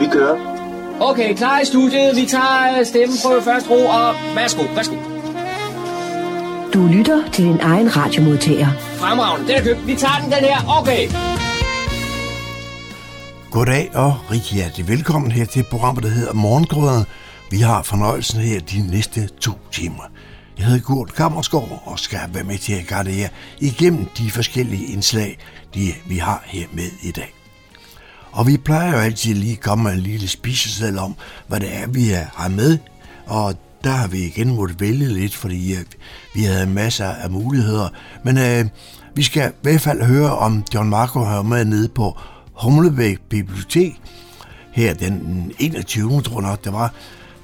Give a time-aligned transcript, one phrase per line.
[0.00, 0.36] Vi kører.
[1.00, 2.16] Okay, klar i studiet.
[2.16, 4.96] Vi tager stemmen på først ro, og værsgo, værsgo.
[6.74, 8.68] Du lytter til din egen radiomodtager.
[8.96, 9.86] Fremragende, den er købt.
[9.86, 10.58] Vi tager den, den her.
[10.80, 11.08] Okay.
[13.50, 17.04] Goddag og rigtig hjertelig velkommen her til programmet, der hedder Morgengrøden.
[17.50, 20.04] Vi har fornøjelsen her de næste to timer.
[20.58, 23.28] Jeg hedder Kurt Kammersgaard og skal være med til at gøre
[23.60, 25.38] igennem de forskellige indslag,
[25.74, 27.39] de vi har her med i dag.
[28.32, 31.14] Og vi plejer jo altid lige at komme med en lille spiseseddel om,
[31.46, 32.78] hvad det er, vi har med.
[33.26, 35.74] Og der har vi igen måttet vælge lidt, fordi
[36.34, 37.88] vi havde masser af muligheder.
[38.24, 38.64] Men øh,
[39.14, 42.18] vi skal i hvert fald høre, om John Marco har med nede på
[42.52, 44.00] Humlebæk Bibliotek.
[44.72, 46.22] Her den 21.
[46.22, 46.94] tror nok, det var.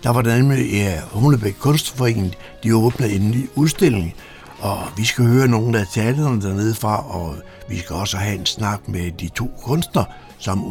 [0.02, 4.14] Der var der nemlig ja, Humlebæk Kunstforening, de åbnede en ny udstilling,
[4.58, 7.34] og vi skal høre nogle af talerne dernede fra, og
[7.68, 10.04] vi skal også have en snak med de to kunstnere,
[10.38, 10.64] som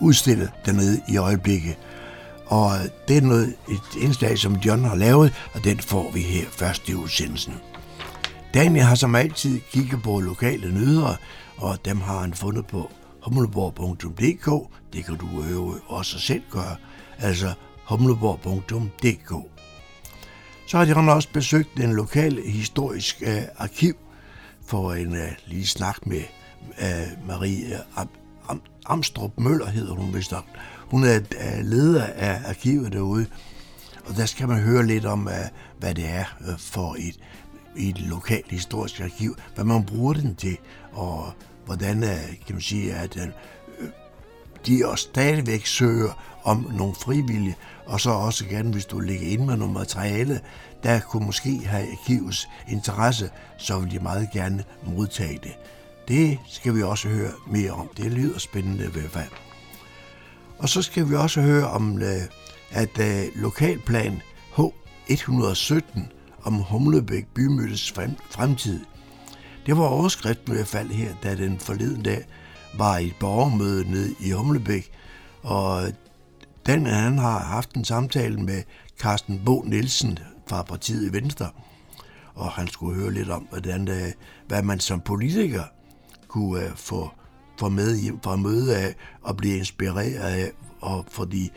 [0.00, 1.76] udstillet dernede i øjeblikket.
[2.46, 2.70] Og
[3.08, 6.88] det er noget, et indslag, som John har lavet, og den får vi her først
[6.88, 7.54] i udsendelsen.
[8.54, 11.14] Daniel har som altid kigget på lokale nyheder,
[11.56, 12.90] og dem har han fundet på
[13.22, 14.72] humleborg.dk.
[14.92, 16.76] Det kan du øve også selv gøre,
[17.18, 17.52] altså
[17.84, 19.32] humleborg.dk.
[20.66, 23.94] Så har de også besøgt den lokale historisk øh, arkiv
[24.66, 26.22] for en øh, uh, lille snak med
[26.68, 27.78] uh, Marie
[28.88, 30.44] Amstrup Møller, hedder hun vist nok.
[30.90, 31.20] Hun er
[31.62, 33.26] leder af arkivet derude,
[34.06, 35.34] og der skal man høre lidt om, øh,
[35.78, 37.18] hvad det er øh, for et,
[37.76, 40.56] et lokalt historisk arkiv, hvad man bruger den til,
[40.92, 41.32] og
[41.66, 43.18] hvordan øh, kan man sige, at
[44.66, 49.44] de også stadigvæk søger om nogle frivillige, og så også gerne, hvis du ligger ind
[49.44, 50.40] med noget materiale,
[50.82, 55.58] der kunne måske have arkivets interesse, så vil de meget gerne modtage det.
[56.08, 57.88] Det skal vi også høre mere om.
[57.96, 59.30] Det lyder spændende i hvert fald.
[60.58, 62.22] Og så skal vi også høre om, øh,
[62.70, 64.22] at øh, lokalplan
[64.58, 66.00] H117
[66.42, 67.92] om Humlebæk bymødes
[68.30, 68.80] fremtid.
[69.66, 72.24] Det var overskriften i hvert fald her, da den forleden dag
[72.74, 74.90] var et borgermøde nede i Humlebæk,
[75.42, 75.82] og
[76.66, 78.62] den han har haft en samtale med
[79.00, 81.50] Carsten Bo Nielsen fra partiet Venstre,
[82.34, 84.12] og han skulle høre lidt om, hvordan, øh,
[84.46, 85.62] hvad man som politiker
[86.28, 87.10] kunne øh, få,
[87.58, 91.50] få med hjem fra møde af og blive inspireret af, og fordi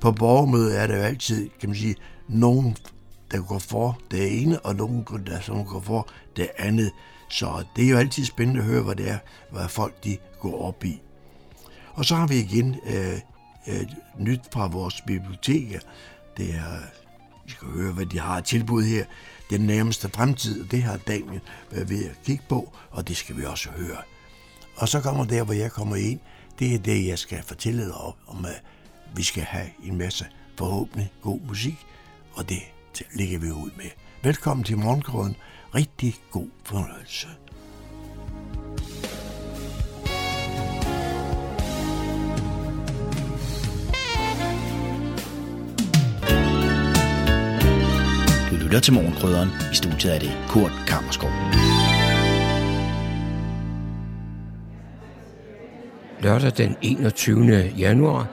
[0.00, 1.96] på borgermøde er der jo altid, kan man sige,
[2.28, 2.76] nogen,
[3.30, 6.92] der går for det ene, og nogen, der som går for det andet.
[7.28, 9.18] Så det er jo altid spændende at høre, hvad det er,
[9.52, 11.00] hvad folk de går op i.
[11.94, 13.18] Og så har vi igen øh,
[13.68, 13.86] øh,
[14.18, 15.80] nyt fra vores biblioteker.
[16.36, 16.78] Det er,
[17.44, 19.04] vi skal høre, hvad de har tilbud her.
[19.50, 23.44] Den nærmeste fremtid, det har Daniel været ved at kigge på, og det skal vi
[23.44, 24.15] også høre.
[24.76, 26.20] Og så kommer der, hvor jeg kommer ind.
[26.58, 28.62] Det er det, jeg skal fortælle dig om, om at
[29.14, 30.26] vi skal have en masse
[30.58, 31.86] forhåbentlig god musik,
[32.34, 32.62] og det
[33.14, 33.90] ligger vi ud med.
[34.22, 35.36] Velkommen til Morgenkrøden.
[35.74, 37.28] Rigtig god fornøjelse.
[48.50, 49.48] Du lytter til Morgenkrydderen.
[49.72, 51.55] I studiet er det Kurt Kammerskov.
[56.20, 57.72] Lørdag den 21.
[57.78, 58.26] januar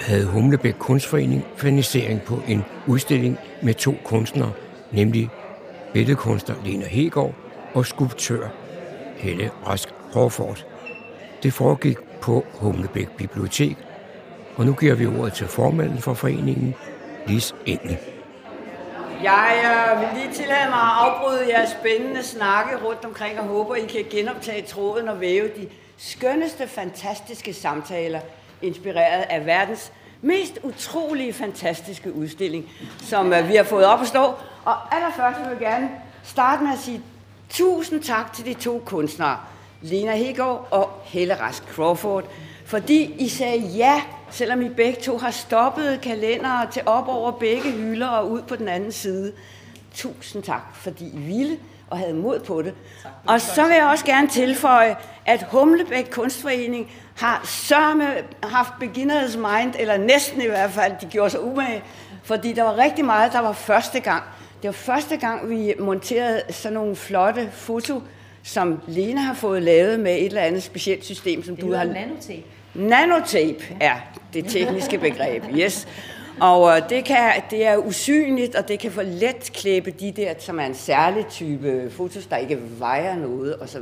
[0.00, 4.52] havde Humlebæk Kunstforening fanisering på en udstilling med to kunstnere,
[4.90, 5.30] nemlig
[5.92, 7.34] billedkunstner Lena Hegård
[7.74, 8.48] og skulptør
[9.16, 10.66] Helle Rask Hårfort.
[11.42, 13.76] Det foregik på Humlebæk Bibliotek,
[14.56, 16.74] og nu giver vi ordet til formanden for foreningen,
[17.26, 17.98] Lis Engel.
[19.22, 23.74] Jeg øh, vil lige tillade mig at afbryde jeres spændende snakke rundt omkring og håber,
[23.74, 28.20] I kan genoptage tråden og væve de skønneste, fantastiske samtaler,
[28.62, 29.92] inspireret af verdens
[30.22, 32.70] mest utrolige, fantastiske udstilling,
[33.02, 34.34] som øh, vi har fået op at stå.
[34.64, 35.90] Og allerførst vil jeg gerne
[36.22, 37.02] starte med at sige
[37.48, 39.38] tusind tak til de to kunstnere,
[39.82, 42.24] Lena Hegård og Helle Rask Crawford,
[42.66, 47.70] fordi I sagde ja, selvom I begge to har stoppet kalendere til op over begge
[47.70, 49.32] hylder og ud på den anden side.
[49.94, 51.58] Tusind tak, fordi I ville
[51.92, 52.74] og havde mod på det.
[53.26, 54.96] Og så vil jeg også gerne tilføje,
[55.26, 58.06] at Humlebæk Kunstforening har sørme
[58.42, 61.82] haft beginner's mind, eller næsten i hvert fald, de gjorde sig umage,
[62.22, 64.22] fordi der var rigtig meget, der var første gang.
[64.62, 68.02] Det var første gang, vi monterede sådan nogle flotte foto,
[68.42, 71.84] som Lena har fået lavet med et eller andet specielt system, som det du har...
[71.84, 72.42] nanotape.
[72.74, 73.94] Nanotape er
[74.34, 75.88] det tekniske begreb, yes.
[76.40, 80.34] Og øh, det, kan, det er usynligt, og det kan for let klæbe de der,
[80.38, 83.78] som er en særlig type fotos, der ikke vejer noget osv.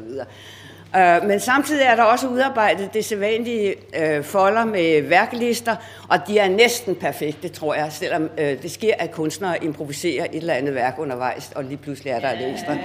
[0.94, 5.76] Uh, øh, men samtidig er der også udarbejdet det sædvanlige øh, folder med værklister,
[6.08, 10.37] og de er næsten perfekte, tror jeg, selvom øh, det sker, at kunstnere improviserer et
[10.37, 12.76] eller andet værk undervejs, og lige pludselig er der et ekstra,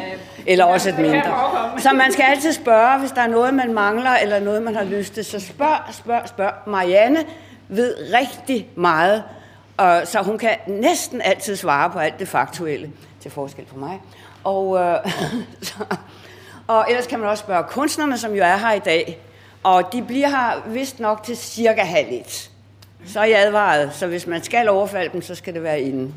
[0.48, 1.22] eller også et mindre.
[1.80, 4.84] Så man skal altid spørge, hvis der er noget, man mangler, eller noget, man har
[4.84, 6.54] lyst til, så spørg, spørg, spørg.
[6.68, 7.20] Marianne
[7.68, 9.24] ved rigtig meget,
[9.78, 12.92] og så hun kan næsten altid svare på alt det faktuelle,
[13.22, 14.02] til forskel for mig.
[14.44, 15.12] Og, uh,
[15.68, 15.74] så,
[16.68, 19.20] og ellers kan man også spørge kunstnerne, som jo er her i dag.
[19.64, 22.52] Og de bliver her vist nok til cirka halv et.
[23.06, 26.14] Så er I advaret, så hvis man skal overfalde dem, så skal det være inden.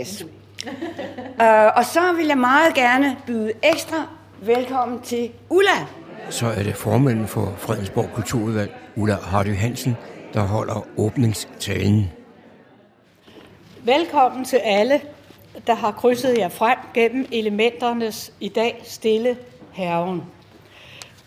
[0.00, 0.24] Yes.
[0.24, 4.06] uh, og så vil jeg meget gerne byde ekstra
[4.40, 5.86] velkommen til Ulla.
[6.30, 9.96] Så er det formanden for Fredensborg Kulturudvalg, Ulla Hardy Hansen,
[10.34, 12.10] der holder åbningstalen.
[13.86, 15.00] Velkommen til alle,
[15.66, 19.36] der har krydset jer frem gennem elementernes i dag stille
[19.72, 20.22] herven.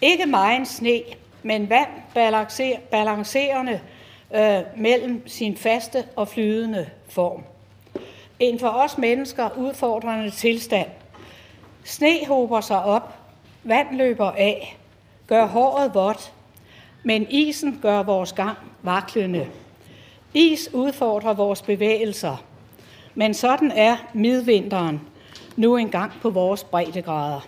[0.01, 1.01] Ikke meget sne,
[1.43, 3.81] men vand balancer, balancerende
[4.35, 7.43] øh, mellem sin faste og flydende form.
[8.39, 10.89] En for os mennesker udfordrende tilstand.
[11.83, 13.13] Sne hober sig op,
[13.63, 14.77] vand løber af,
[15.27, 16.33] gør håret vådt,
[17.03, 19.47] men isen gør vores gang vaklende.
[20.33, 22.46] Is udfordrer vores bevægelser,
[23.17, 25.01] men sådan er midvinteren
[25.55, 27.47] nu engang på vores breddegrader.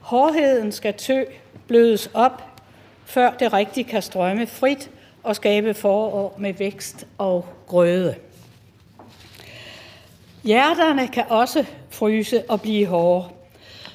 [0.00, 1.24] Hårdheden skal tø
[1.66, 2.60] blødes op,
[3.04, 4.90] før det rigtigt kan strømme frit
[5.22, 8.14] og skabe forår med vækst og grøde.
[10.44, 13.28] Hjerterne kan også fryse og blive hårde.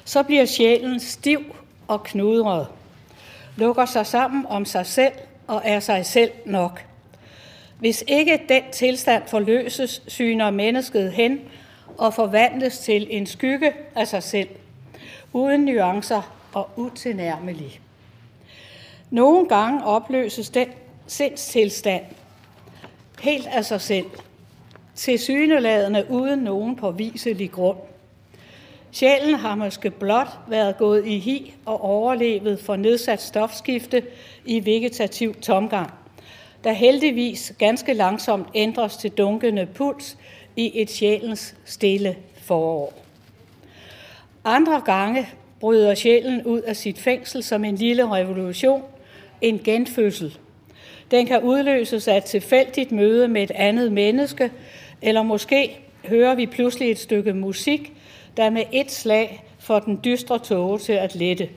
[0.04, 1.56] Så bliver sjælen stiv
[1.88, 2.66] og knudret,
[3.56, 5.12] lukker sig sammen om sig selv
[5.46, 6.84] og er sig selv nok.
[7.78, 11.40] Hvis ikke den tilstand forløses, syner mennesket hen
[11.98, 14.48] og forvandles til en skygge af sig selv–
[15.32, 17.80] uden nuancer og utilnærmelig.
[19.10, 20.68] Nogle gange opløses den
[21.06, 22.04] sindstilstand
[23.20, 24.06] helt af sig selv,
[24.94, 27.78] til syneladende uden nogen påviselig grund.
[28.92, 34.02] Sjælen har måske blot været gået i hi og overlevet for nedsat stofskifte
[34.44, 35.90] i vegetativ tomgang,
[36.66, 40.18] der heldigvis ganske langsomt ændres til dunkende puls
[40.56, 42.92] i et sjælens stille forår.
[44.44, 45.28] Andre gange
[45.60, 48.82] bryder sjælen ud af sit fængsel som en lille revolution,
[49.40, 50.38] en genfødsel.
[51.10, 54.50] Den kan udløses af et tilfældigt møde med et andet menneske,
[55.02, 57.92] eller måske hører vi pludselig et stykke musik,
[58.36, 61.48] der med et slag får den dystre tåge til at lette.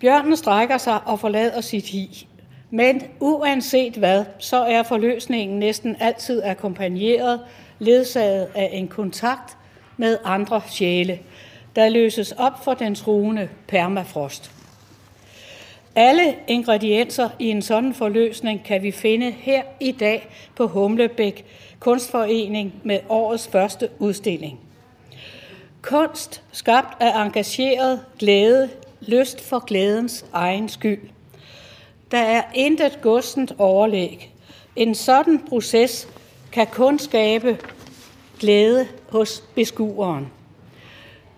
[0.00, 2.26] Bjørnen strækker sig og forlader sit hi.
[2.74, 7.40] Men uanset hvad, så er forløsningen næsten altid akkompagneret,
[7.78, 9.56] ledsaget af en kontakt
[9.96, 11.18] med andre sjæle,
[11.76, 14.50] der løses op for den truende permafrost.
[15.94, 21.44] Alle ingredienser i en sådan forløsning kan vi finde her i dag på Humlebæk
[21.80, 24.60] Kunstforening med årets første udstilling.
[25.82, 28.70] Kunst skabt af engageret glæde,
[29.00, 31.13] lyst for glædens egen skyld.
[32.14, 34.30] Der er intet godsent overlæg.
[34.76, 36.08] En sådan proces
[36.52, 37.58] kan kun skabe
[38.40, 40.26] glæde hos beskueren.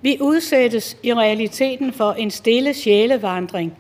[0.03, 3.77] Vi udsættes i realiteten for en stille sjælevandring,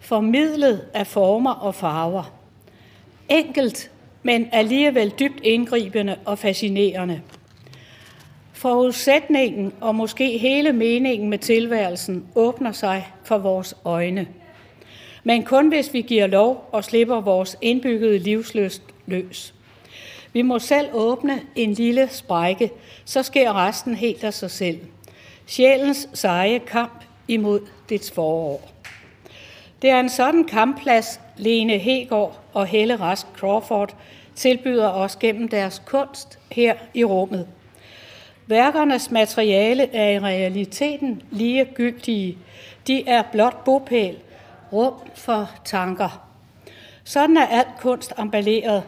[0.00, 2.32] formidlet af former og farver.
[3.28, 3.90] Enkelt,
[4.22, 7.20] men alligevel dybt indgribende og fascinerende.
[8.52, 14.26] Forudsætningen og måske hele meningen med tilværelsen åbner sig for vores øjne.
[15.26, 19.54] Men kun hvis vi giver lov og slipper vores indbyggede livsløst løs.
[20.32, 22.70] Vi må selv åbne en lille sprække,
[23.04, 24.80] så sker resten helt af sig selv.
[25.46, 28.70] Sjælens seje kamp imod dets forår.
[29.82, 33.96] Det er en sådan kampplads, Lene Hegård og Helle Rask Crawford
[34.34, 37.48] tilbyder os gennem deres kunst her i rummet.
[38.46, 42.38] Værkernes materiale er i realiteten lige gyldige.
[42.86, 44.16] De er blot bopæl,
[44.72, 46.22] rum for tanker.
[47.04, 48.82] Sådan er alt kunst emballeret.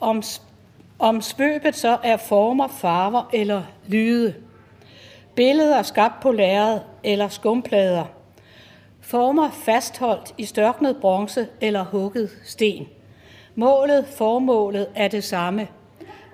[0.00, 0.22] Om
[0.98, 4.34] om svøbet så er former, farver eller lyde.
[5.34, 8.04] Billeder skabt på lærred eller skumplader.
[9.00, 12.88] Former fastholdt i størknet bronze eller hugget sten.
[13.54, 15.68] Målet, formålet er det samme.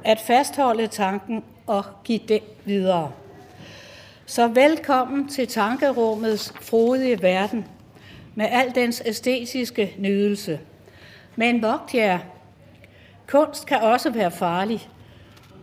[0.04, 3.12] At fastholde tanken og give den videre.
[4.26, 7.64] Så velkommen til tankerummets frodige verden
[8.35, 10.61] med al dens æstetiske nydelse.
[11.37, 12.19] Men vogt jer,
[13.26, 14.88] Kunst kan også være farlig.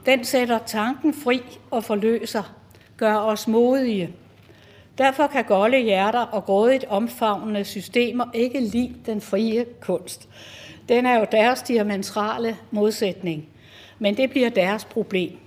[0.06, 2.54] Den sætter tanken fri og forløser,
[2.98, 4.10] gør os modige.
[4.98, 10.30] Derfor kan golde hjerter og grådigt omfavnende systemer ikke lide den frie kunst.
[10.90, 13.48] Den er jo deres diametrale modsætning,
[14.00, 15.38] men det bliver deres problem.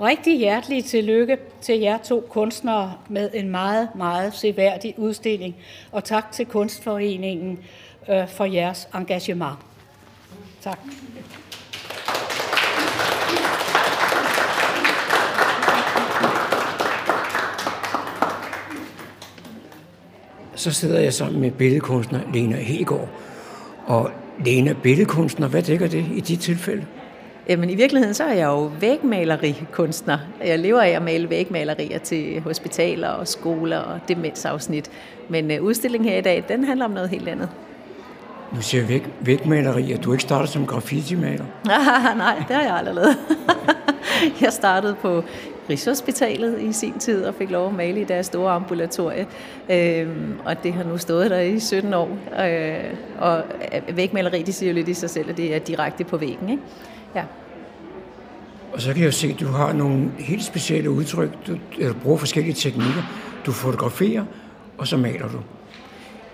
[0.00, 5.56] Rigtig hjertelig tillykke til jer to kunstnere med en meget, meget seværdig udstilling,
[5.92, 7.58] og tak til Kunstforeningen
[8.08, 9.58] øh, for jeres engagement.
[10.60, 10.78] Tak.
[20.54, 23.08] Så sidder jeg sammen med billedkunstner Lena Hegård.
[23.86, 24.10] Og
[24.44, 26.86] Lena, billedkunstner, hvad dækker det i dit tilfælde?
[27.48, 30.18] Jamen i virkeligheden så er jeg jo vægmalerikunstner.
[30.44, 34.90] Jeg lever af at male vægmalerier til hospitaler og skoler og demensafsnit.
[35.28, 37.48] Men øh, udstillingen her i dag, den handler om noget helt andet.
[38.52, 39.98] Nu siger jeg væg, vægmalerier.
[39.98, 41.44] Du er ikke startet som graffiti-maler?
[42.16, 43.16] Nej, det har jeg aldrig lavet.
[44.42, 45.24] jeg startede på
[45.70, 49.26] Rigshospitalet i sin tid og fik lov at male i deres store ambulatorie.
[49.70, 52.18] Øhm, og det har nu stået der i 17 år.
[52.46, 53.42] Øh, og
[53.92, 56.50] vægmaleri, det siger jo lidt i sig selv, at det er direkte på væggen.
[56.50, 56.62] Ikke?
[57.14, 57.24] Ja.
[58.72, 61.46] Og så kan jeg jo se, at du har nogle helt specielle udtryk.
[61.46, 63.02] Du, du bruger forskellige teknikker.
[63.46, 64.24] Du fotograferer,
[64.78, 65.38] og så maler du.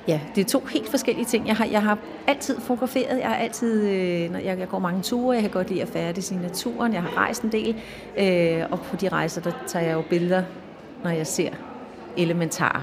[0.09, 1.47] Ja, det er to helt forskellige ting.
[1.47, 3.19] Jeg har, jeg har altid fotograferet.
[3.19, 5.35] Jeg har altid, øh, når jeg, jeg går mange ture.
[5.35, 6.93] Jeg kan godt lide at færdes i naturen.
[6.93, 7.77] Jeg har rejst en del.
[8.19, 10.43] Øh, og på de rejser, der tager jeg jo billeder,
[11.05, 11.51] når jeg ser
[12.17, 12.83] elementarer.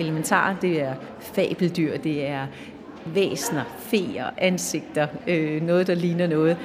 [0.00, 2.46] Elementarer, det er fabeldyr, det er
[3.14, 6.56] væsner, feer, ansigter, øh, noget, der ligner noget.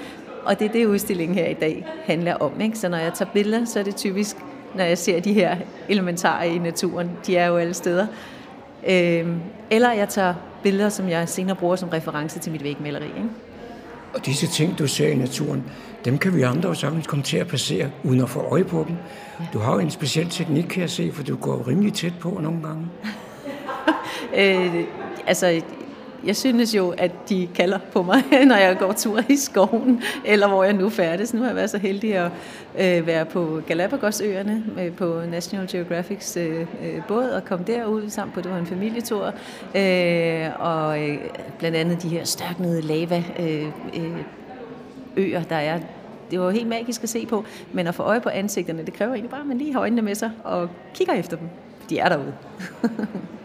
[0.46, 2.62] Og det er det, udstillingen her i dag handler om.
[2.62, 2.80] Ikke?
[2.80, 4.38] Så når jeg tager billeder, så er det typisk,
[4.76, 5.58] når jeg ser de her
[5.90, 7.12] elementarer i naturen.
[7.28, 8.08] De er jo alle steder.
[8.88, 9.28] Øh,
[9.70, 10.34] eller jeg tager
[10.64, 13.06] billeder, som jeg senere bruger som reference til mit vægmaleri.
[13.06, 13.30] Ikke?
[14.14, 15.64] Og disse ting, du ser i naturen,
[16.06, 18.86] dem kan vi andre jo sagtens komme til at passere, uden at få øje på
[18.88, 18.96] dem.
[19.40, 19.46] Ja.
[19.54, 22.40] Du har jo en speciel teknik, kan jeg se, for du går rimelig tæt på
[22.42, 22.88] nogle gange.
[24.78, 24.84] øh,
[25.28, 25.62] altså,
[26.26, 30.48] jeg synes jo, at de kalder på mig, når jeg går tur i skoven, eller
[30.48, 31.34] hvor jeg nu færdes.
[31.34, 32.32] Nu har jeg været så heldig at
[32.80, 38.34] øh, være på Galapagosøerne øh, på National Geographics øh, øh båd og komme derud sammen
[38.34, 39.34] på det var en familietur.
[39.76, 41.18] Øh, og øh,
[41.60, 44.18] blandt andet de her størknede lava øh, øh,
[45.18, 45.80] øer, der er
[46.32, 49.14] det var helt magisk at se på, men at få øje på ansigterne, det kræver
[49.14, 51.50] egentlig bare, at man lige har øjnene med sig og kigger efter dem.
[51.90, 52.34] De er derude.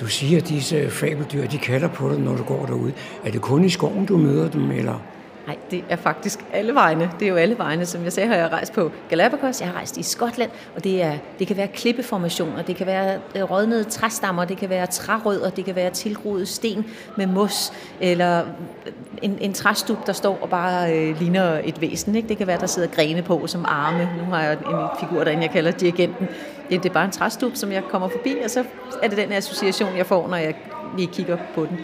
[0.00, 2.92] Du siger, at disse fabeldyr, de kalder på dig, når du går derude.
[3.24, 5.02] Er det kun i skoven, du møder dem, eller?
[5.46, 7.10] Nej, det er faktisk alle vegne.
[7.20, 7.86] Det er jo alle vegne.
[7.86, 11.02] Som jeg sagde, har jeg rejst på Galapagos, jeg har rejst i Skotland, og det,
[11.02, 15.50] er, det kan være klippeformationer, det kan være øh, rådnede træstammer, det kan være trærødder,
[15.50, 16.86] det kan være tilgroet sten
[17.16, 22.14] med mos, eller øh, en, en træstup, der står og bare øh, ligner et væsen.
[22.14, 22.28] Ikke?
[22.28, 24.08] Det kan være, der sidder grene på som arme.
[24.18, 26.28] Nu har jeg en figur derinde, jeg kalder dirigenten.
[26.70, 28.64] Det, det er bare en træstup, som jeg kommer forbi, og så
[29.02, 30.54] er det den association, jeg får, når jeg
[30.96, 31.80] lige kigger på den.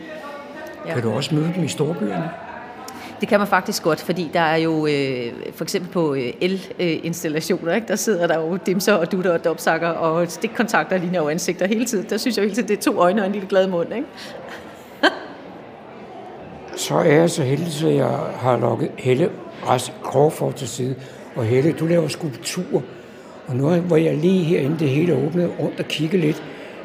[0.86, 0.94] Ja.
[0.94, 2.30] Kan du også møde dem i storbyerne?
[3.20, 7.74] Det kan man faktisk godt, fordi der er jo øh, for eksempel på øh, el-installationer,
[7.74, 7.88] ikke?
[7.88, 11.84] der sidder der jo dimser og dutter og dopsakker og stikkontakter ligner jo ansigter hele
[11.84, 12.06] tiden.
[12.10, 13.94] Der synes jeg hele tiden, det er to øjne og en lille glad mund.
[13.94, 14.08] Ikke?
[16.86, 19.30] så er jeg så heldig, at jeg har lukket Helle
[19.68, 20.94] Ras Crawford til side.
[21.36, 22.82] Og Helle, du laver skulptur.
[23.46, 26.42] Og nu hvor jeg lige herinde det hele åbnet rundt og kigge lidt,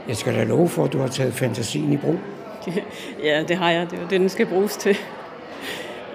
[0.07, 2.15] jeg skal da love for, at du har taget fantasien i brug.
[3.23, 3.87] Ja, det har jeg.
[3.91, 4.97] Det er det, den skal bruges til.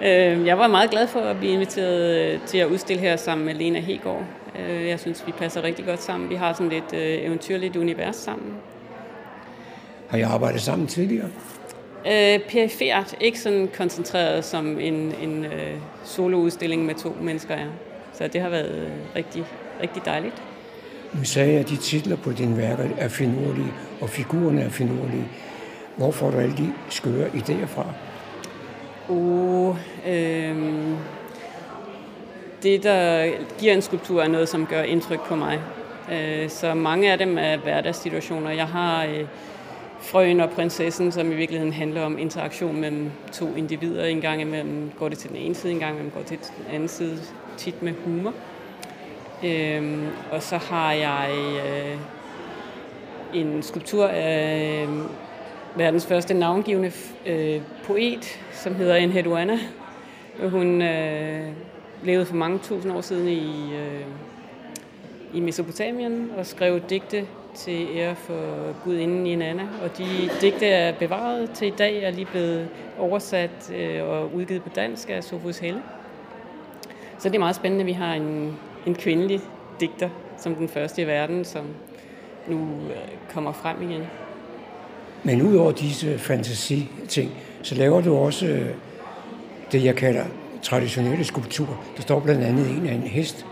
[0.01, 3.45] Øh, jeg var meget glad for at blive inviteret øh, til at udstille her sammen
[3.45, 4.23] med Lena Hegård.
[4.59, 6.29] Øh, jeg synes, vi passer rigtig godt sammen.
[6.29, 8.53] Vi har sådan lidt eventyrligt univers sammen.
[10.07, 11.27] Har I arbejdet sammen tidligere?
[12.07, 17.67] Øh, perifert, ikke sådan koncentreret som en, en øh, soloudstilling med to mennesker er.
[18.13, 19.45] Så det har været rigtig,
[19.81, 20.43] rigtig dejligt.
[21.13, 25.27] Nu sagde jeg, at de titler på dine værker er finurlige, og figurerne er finurlige.
[25.97, 27.85] Hvor får du alle de skøre idéer fra?
[29.09, 29.77] Uh,
[30.07, 30.55] øh,
[32.63, 35.59] det, der giver en skulptur, er noget, som gør indtryk på mig.
[36.11, 38.51] Øh, så mange af dem er hverdagssituationer.
[38.51, 39.25] Jeg har øh,
[39.99, 44.05] Frøen og prinsessen, som i virkeligheden handler om interaktion mellem to individer.
[44.05, 46.53] En gang imellem går det til den ene side, en gang imellem går det til
[46.57, 47.19] den anden side,
[47.57, 48.33] tit med humor.
[49.43, 51.97] Øhm, og så har jeg øh,
[53.33, 54.89] en skulptur af øh,
[55.75, 56.91] verdens første navngivende
[57.25, 59.59] øh, poet, som hedder Enheduanna.
[60.49, 61.47] Hun øh,
[62.03, 64.05] levede for mange tusind år siden i, øh,
[65.33, 67.25] i Mesopotamien og skrev digte
[67.55, 70.05] til ære for gudinden Inanna, og de
[70.41, 72.67] digte er bevaret til i dag, er lige blevet
[72.99, 75.81] oversat øh, og udgivet på dansk af Sofus Helle.
[77.17, 79.41] Så det er meget spændende, at vi har en, en kvindelig
[79.79, 81.65] digter som den første i verden, som
[82.47, 82.95] nu øh,
[83.33, 84.01] kommer frem igen.
[85.23, 88.69] Men udover disse fantasi-ting, så laver du også øh,
[89.71, 90.23] det, jeg kalder
[90.61, 91.83] traditionelle skulpturer.
[91.95, 93.45] Der står blandt andet en af en hest.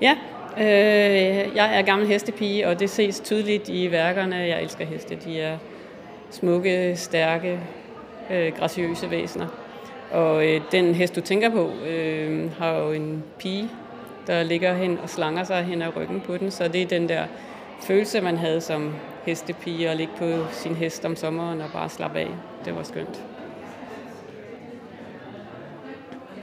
[0.00, 0.16] Ja,
[0.58, 4.36] øh, jeg er gammel hestepige, og det ses tydeligt i værkerne.
[4.36, 5.18] Jeg elsker heste.
[5.24, 5.58] De er
[6.30, 7.60] smukke, stærke,
[8.30, 9.46] øh, graciøse væsener.
[10.10, 13.68] Og øh, den hest, du tænker på, øh, har jo en pige,
[14.26, 16.50] der ligger hen og slanger sig hen ad ryggen på den.
[16.50, 17.24] Så det er den der
[17.82, 22.18] følelse, man havde som hestepige at ligge på sin hest om sommeren og bare slappe
[22.18, 22.28] af.
[22.64, 23.22] Det var skønt.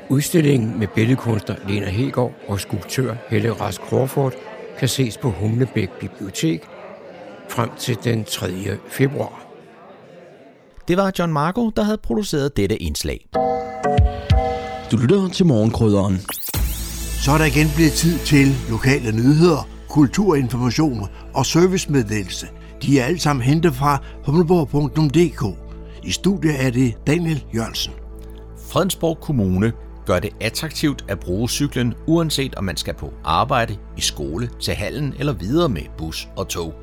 [0.09, 4.33] Udstillingen med billedkunstner Lena Hegård og skulptør Helle Rask Crawford
[4.79, 6.63] kan ses på Humlebæk Bibliotek
[7.49, 8.47] frem til den 3.
[8.87, 9.45] februar.
[10.87, 13.25] Det var John Marco, der havde produceret dette indslag.
[14.91, 16.19] Du lytter til morgenkrydderen.
[17.24, 22.48] Så er der igen blevet tid til lokale nyheder, kulturinformation og servicemeddelelse.
[22.82, 25.58] De er alle sammen hentet fra humleborg.dk.
[26.03, 27.94] I studiet er det Daniel Jørgensen.
[28.70, 29.74] Fredensborg Kommune
[30.06, 34.74] gør det attraktivt at bruge cyklen, uanset om man skal på arbejde, i skole, til
[34.74, 36.74] hallen eller videre med bus og tog.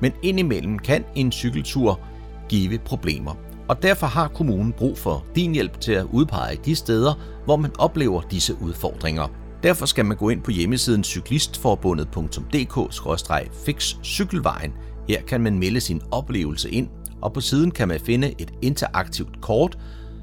[0.00, 2.00] Men indimellem kan en cykeltur
[2.48, 3.34] give problemer,
[3.68, 7.70] og derfor har kommunen brug for din hjælp til at udpege de steder, hvor man
[7.78, 9.39] oplever disse udfordringer.
[9.62, 14.72] Derfor skal man gå ind på hjemmesiden cyklistforbundet.dk-fix cykelvejen.
[15.08, 16.88] Her kan man melde sin oplevelse ind,
[17.22, 19.78] og på siden kan man finde et interaktivt kort,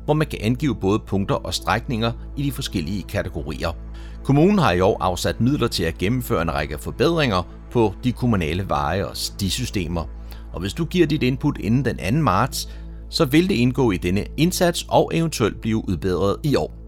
[0.06, 3.72] hvor man kan angive både punkter og strækninger i de forskellige kategorier.
[4.24, 8.70] Kommunen har i år afsat midler til at gennemføre en række forbedringer på de kommunale
[8.70, 10.04] veje og stisystemer.
[10.54, 12.22] Og hvis du giver dit input inden den 2.
[12.22, 12.70] marts,
[13.10, 16.87] så vil det indgå i denne indsats og eventuelt blive udbedret i år.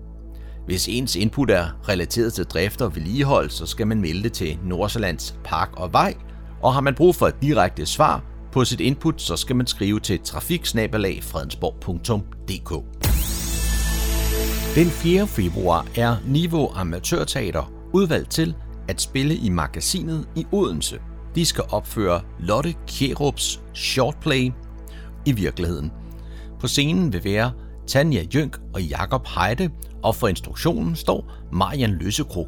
[0.69, 4.59] Hvis ens input er relateret til drift og vedligehold, så skal man melde det til
[4.63, 6.15] Nordsjællands Park og Vej,
[6.61, 9.99] og har man brug for et direkte svar på sit input, så skal man skrive
[9.99, 12.71] til trafiksnabelag.fredensborg.dk.
[14.75, 15.27] Den 4.
[15.27, 18.55] februar er Niveau Amatørteater udvalgt til
[18.87, 20.99] at spille i magasinet i Odense.
[21.35, 24.51] De skal opføre Lotte Kjerups shortplay
[25.25, 25.91] i virkeligheden.
[26.59, 27.51] På scenen vil være
[27.87, 29.69] Tanja Jønk og Jakob Heide,
[30.03, 32.47] og for instruktionen står Marian Løsekrog.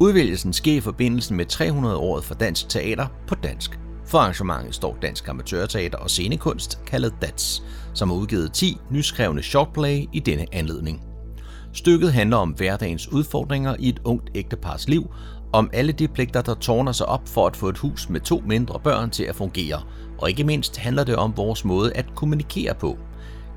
[0.00, 3.78] Udvælgelsen sker i forbindelse med 300-året for dansk teater på dansk.
[4.06, 7.62] For arrangementet står Dansk Amatørteater og Scenekunst, kaldet DATS,
[7.94, 11.02] som har udgivet 10 nyskrevne shortplay i denne anledning.
[11.72, 15.10] Stykket handler om hverdagens udfordringer i et ungt ægtepars liv,
[15.52, 18.42] om alle de pligter, der tårner sig op for at få et hus med to
[18.46, 19.82] mindre børn til at fungere,
[20.18, 22.98] og ikke mindst handler det om vores måde at kommunikere på.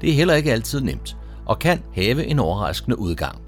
[0.01, 3.41] Det er heller ikke altid nemt, og kan have en overraskende udgang.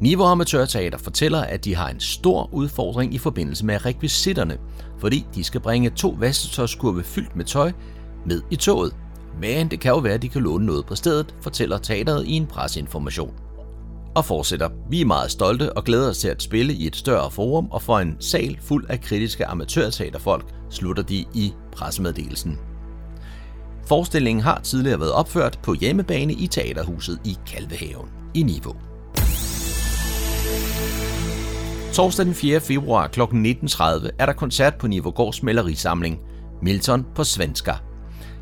[0.00, 4.58] Niveau Amatørteater fortæller, at de har en stor udfordring i forbindelse med rekvisitterne,
[4.98, 7.72] fordi de skal bringe to vasketøjskurve fyldt med tøj
[8.26, 8.96] med i toget.
[9.40, 12.32] Men det kan jo være, at de kan låne noget på stedet, fortæller teateret i
[12.32, 13.34] en presseinformation.
[14.14, 17.30] Og fortsætter, vi er meget stolte og glæder os til at spille i et større
[17.30, 22.58] forum og for en sal fuld af kritiske amatørteaterfolk, slutter de i pressemeddelelsen.
[23.86, 28.76] Forestillingen har tidligere været opført på hjemmebane i Teaterhuset i Kalvehaven i Niveau.
[31.92, 32.60] Torsdag den 4.
[32.60, 33.20] februar kl.
[33.20, 36.20] 19.30 er der koncert på Nivågårds malerisamling
[36.62, 37.72] Milton på svenska.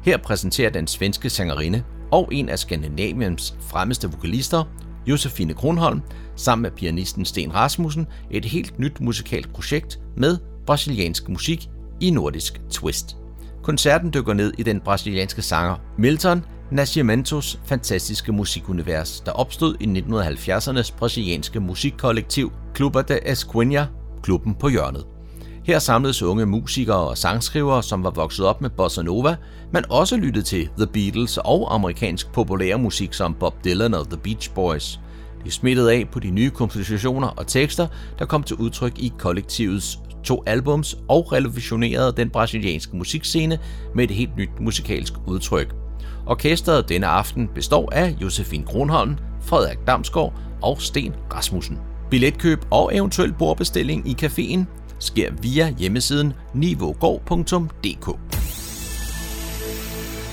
[0.02, 4.64] Her præsenterer den svenske sangerinde og en af Skandinaviens fremmeste vokalister,
[5.06, 6.00] Josefine Kronholm,
[6.36, 11.68] sammen med pianisten Sten Rasmussen, et helt nyt musikalsk projekt med brasiliansk musik
[12.00, 13.16] i nordisk twist.
[13.62, 20.96] Koncerten dykker ned i den brasilianske sanger Milton Nascimentos fantastiske musikunivers, der opstod i 1970'ernes
[20.96, 23.84] brasilianske musikkollektiv Clube de Esquinha,
[24.22, 25.06] klubben på hjørnet.
[25.64, 29.36] Her samledes unge musikere og sangskrivere, som var vokset op med bossa nova,
[29.72, 34.20] men også lyttede til The Beatles og amerikansk populær musik som Bob Dylan og The
[34.22, 35.00] Beach Boys.
[35.44, 37.86] De smittede af på de nye kompositioner og tekster,
[38.18, 43.58] der kom til udtryk i kollektivets to albums og revolutionerede den brasilianske musikscene
[43.94, 45.74] med et helt nyt musikalsk udtryk.
[46.26, 50.32] Orkestret denne aften består af Josefine Kronholm, Frederik Damsgaard
[50.62, 51.78] og Sten Rasmussen.
[52.10, 54.64] Billetkøb og eventuel bordbestilling i caféen
[54.98, 58.06] sker via hjemmesiden nivogård.dk.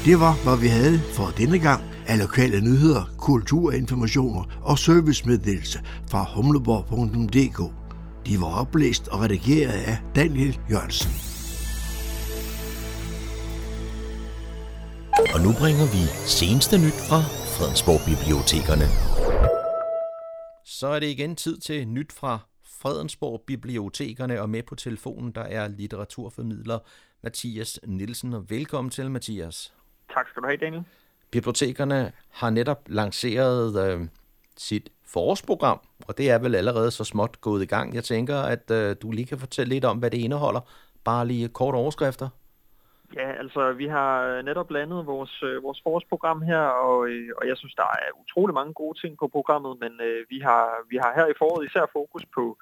[0.05, 6.25] Det var, hvad vi havde for denne gang af lokale nyheder, kulturinformationer og servicemeddelelse fra
[6.35, 7.78] humleborg.dk.
[8.25, 11.11] De var oplæst og redigeret af Daniel Jørgensen.
[15.33, 16.03] Og nu bringer vi
[16.39, 17.19] seneste nyt fra
[17.55, 18.87] Fredensborg Bibliotekerne.
[20.65, 25.41] Så er det igen tid til nyt fra Fredensborg Bibliotekerne, og med på telefonen der
[25.41, 26.79] er litteraturformidler
[27.23, 29.73] Mathias Nielsen, og velkommen til, Mathias.
[30.13, 30.83] Tak skal du have, Daniel.
[31.31, 34.07] Bibliotekerne har netop lanceret øh,
[34.57, 37.95] sit forårsprogram, og det er vel allerede så småt gået i gang.
[37.95, 40.61] Jeg tænker, at øh, du lige kan fortælle lidt om, hvad det indeholder.
[41.05, 42.29] Bare lige kort overskrifter.
[43.15, 47.47] Ja, altså vi har øh, netop landet vores, øh, vores forårsprogram her, og, øh, og
[47.47, 50.97] jeg synes, der er utrolig mange gode ting på programmet, men øh, vi, har, vi
[51.03, 52.57] har her i foråret især fokus på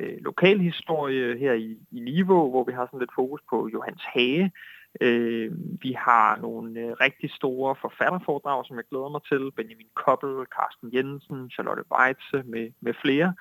[0.00, 4.52] øh, lokalhistorie her i, i Niveau, hvor vi har sådan lidt fokus på Johans Hage.
[5.00, 9.52] Øh, vi har nogle øh, rigtig store forfatterforedrag, som jeg glæder mig til.
[9.56, 13.34] Benjamin Koppel, Carsten Jensen, Charlotte Weitze med, med flere.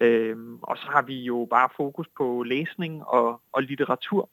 [0.00, 4.28] Øh, og så har vi jo bare fokus på læsning og, og litteratur.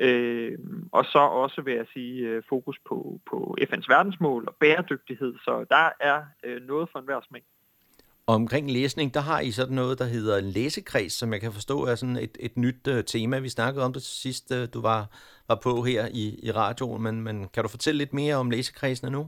[0.00, 0.58] Øh,
[0.92, 5.34] og så også, vil jeg sige, øh, fokus på, på FN's verdensmål og bæredygtighed.
[5.44, 7.42] Så der er øh, noget for enhver smag.
[8.26, 11.84] Omkring læsning, der har I sådan noget, der hedder en læsekreds, som jeg kan forstå
[11.84, 13.38] er sådan et, et nyt uh, tema.
[13.38, 15.06] Vi snakkede om det sidst, uh, du var,
[15.52, 19.10] var på her i, i radioen, men, men kan du fortælle lidt mere om læsekredsene
[19.10, 19.22] nu?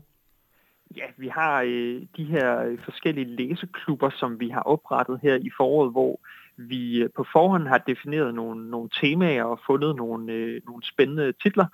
[0.97, 5.51] Ja, vi har øh, de her øh, forskellige læseklubber, som vi har oprettet her i
[5.57, 6.21] foråret, hvor
[6.57, 11.33] vi øh, på forhånd har defineret nogle, nogle temaer og fundet nogle, øh, nogle spændende
[11.33, 11.67] titler,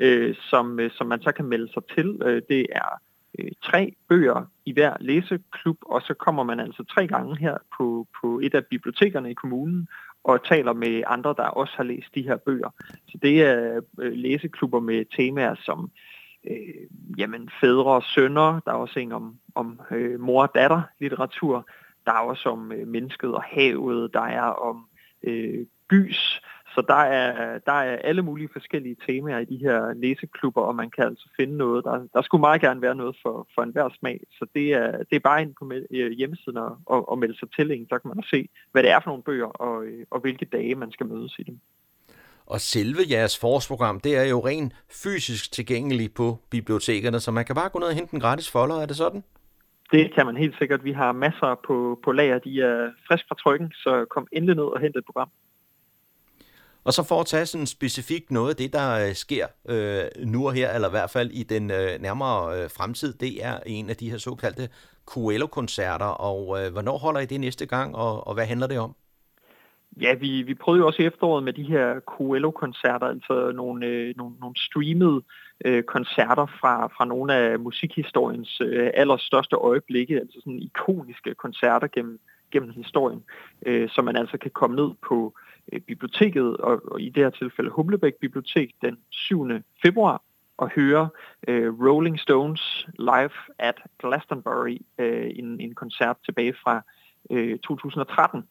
[0.00, 2.22] øh, som, øh, som man så kan melde sig til.
[2.24, 3.00] Øh, det er
[3.38, 8.06] øh, tre bøger i hver læseklub, og så kommer man altså tre gange her på,
[8.20, 9.88] på et af bibliotekerne i kommunen
[10.32, 12.70] og taler med andre, der også har læst de her bøger.
[13.08, 15.90] Så det er øh, læseklubber med temaer som
[16.50, 16.86] øh,
[17.18, 21.68] jamen, fædre og sønner, der er også en om, om øh, mor og datter litteratur,
[22.06, 24.86] der er også om øh, mennesket og havet, der er om
[25.22, 26.40] øh, gys,
[26.74, 30.90] så der er, der er alle mulige forskellige temaer i de her læseklubber, og man
[30.90, 31.84] kan altså finde noget.
[31.84, 35.16] Der, der skulle meget gerne være noget for, for enhver smag, så det er, det
[35.16, 37.86] er bare ind på øh, hjemmesiden og, og, og melde sig til en.
[37.88, 40.74] Så kan man se, hvad det er for nogle bøger, og, øh, og hvilke dage
[40.74, 41.58] man skal mødes i dem.
[42.46, 47.54] Og selve jeres forårsprogram, det er jo rent fysisk tilgængeligt på bibliotekerne, så man kan
[47.54, 49.24] bare gå ned og hente en gratis folder, er det sådan?
[49.92, 50.84] Det kan man helt sikkert.
[50.84, 54.64] Vi har masser på, på lager, de er frisk fra trykken, så kom endelig ned
[54.64, 55.30] og hent et program.
[56.88, 60.46] Og så for at tage sådan specifikt noget af det, der øh, sker øh, nu
[60.46, 63.90] og her, eller i hvert fald i den øh, nærmere øh, fremtid, det er en
[63.90, 64.68] af de her såkaldte
[65.06, 66.12] Coelho-koncerter.
[66.30, 68.94] Og øh, hvornår holder I det næste gang, og, og hvad handler det om?
[70.00, 74.14] Ja, vi, vi prøvede jo også i efteråret med de her Coelho-koncerter, altså nogle, øh,
[74.16, 75.22] nogle, nogle streamede
[75.64, 82.20] øh, koncerter fra, fra nogle af musikhistoriens øh, allerstørste øjeblikke, altså sådan ikoniske koncerter gennem,
[82.50, 83.22] gennem historien,
[83.66, 87.22] øh, som man altså kan komme ned på øh, Øh, biblioteket, og, og i det
[87.22, 89.48] her tilfælde Humlebæk Bibliotek, den 7.
[89.82, 90.22] februar,
[90.56, 91.08] og høre
[91.48, 96.82] øh, Rolling Stones live at Glastonbury, øh, en, en koncert tilbage fra
[97.30, 98.44] øh, 2013.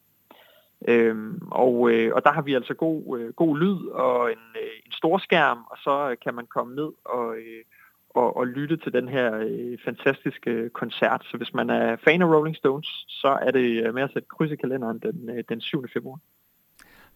[0.87, 4.71] Øhm, og, øh, og der har vi altså god, øh, god lyd og en, øh,
[4.85, 7.63] en stor skærm, og så øh, kan man komme ned og, øh,
[8.09, 11.25] og, og lytte til den her øh, fantastiske koncert.
[11.31, 14.27] Så hvis man er fan af Rolling Stones, så er det øh, med at sætte
[14.37, 15.87] kryds i kalenderen den, øh, den 7.
[15.93, 16.19] februar.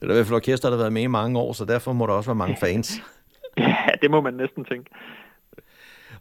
[0.01, 1.93] Det er i hvert fald orkester, der har været med i mange år, så derfor
[1.93, 3.01] må der også være mange fans.
[3.57, 4.91] ja, det må man næsten tænke.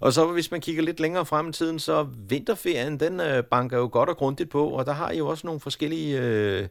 [0.01, 3.79] Og så hvis man kigger lidt længere frem i tiden, så vinterferien, den øh, banker
[3.79, 6.69] jo godt og grundigt på, og der har I jo også nogle forskellige øh,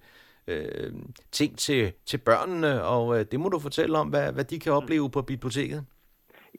[0.48, 0.91] øh,
[1.32, 4.74] ting til, til børnene, og øh, det må du fortælle om, hvad, hvad de kan
[4.74, 5.86] opleve på biblioteket.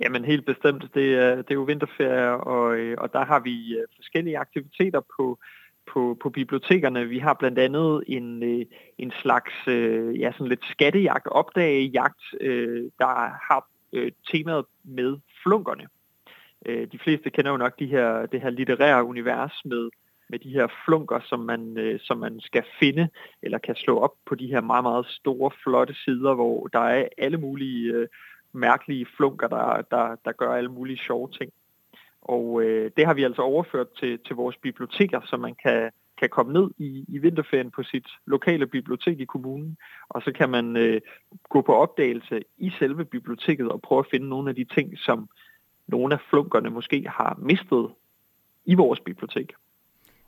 [0.00, 0.94] Jamen helt bestemt.
[0.94, 5.00] Det er, det er jo vinterferie, og, øh, og der har vi øh, forskellige aktiviteter
[5.16, 5.38] på,
[5.86, 7.08] på, på bibliotekerne.
[7.08, 8.66] Vi har blandt andet en, øh,
[8.98, 13.06] en slags øh, ja, sådan lidt skattejagt, opdagejagt, øh, der
[13.48, 15.86] har øh, temaet med flunkerne.
[16.66, 19.90] De fleste kender jo nok de her, det her litterære univers med
[20.30, 23.08] med de her flunker, som man, øh, som man skal finde,
[23.42, 27.08] eller kan slå op på de her meget, meget store, flotte sider, hvor der er
[27.18, 28.08] alle mulige øh,
[28.52, 31.52] mærkelige flunker, der, der, der gør alle mulige sjove ting.
[32.22, 36.28] Og øh, det har vi altså overført til, til vores biblioteker, så man kan, kan
[36.28, 39.76] komme ned i, i vinterferien på sit lokale bibliotek i kommunen,
[40.08, 41.00] og så kan man øh,
[41.48, 45.28] gå på opdagelse i selve biblioteket og prøve at finde nogle af de ting, som
[45.86, 47.88] nogle af flunkerne måske har mistet
[48.64, 49.52] i vores bibliotek.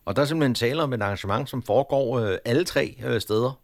[0.05, 3.61] Og der er simpelthen tale om et arrangement, som foregår øh, alle tre øh, steder?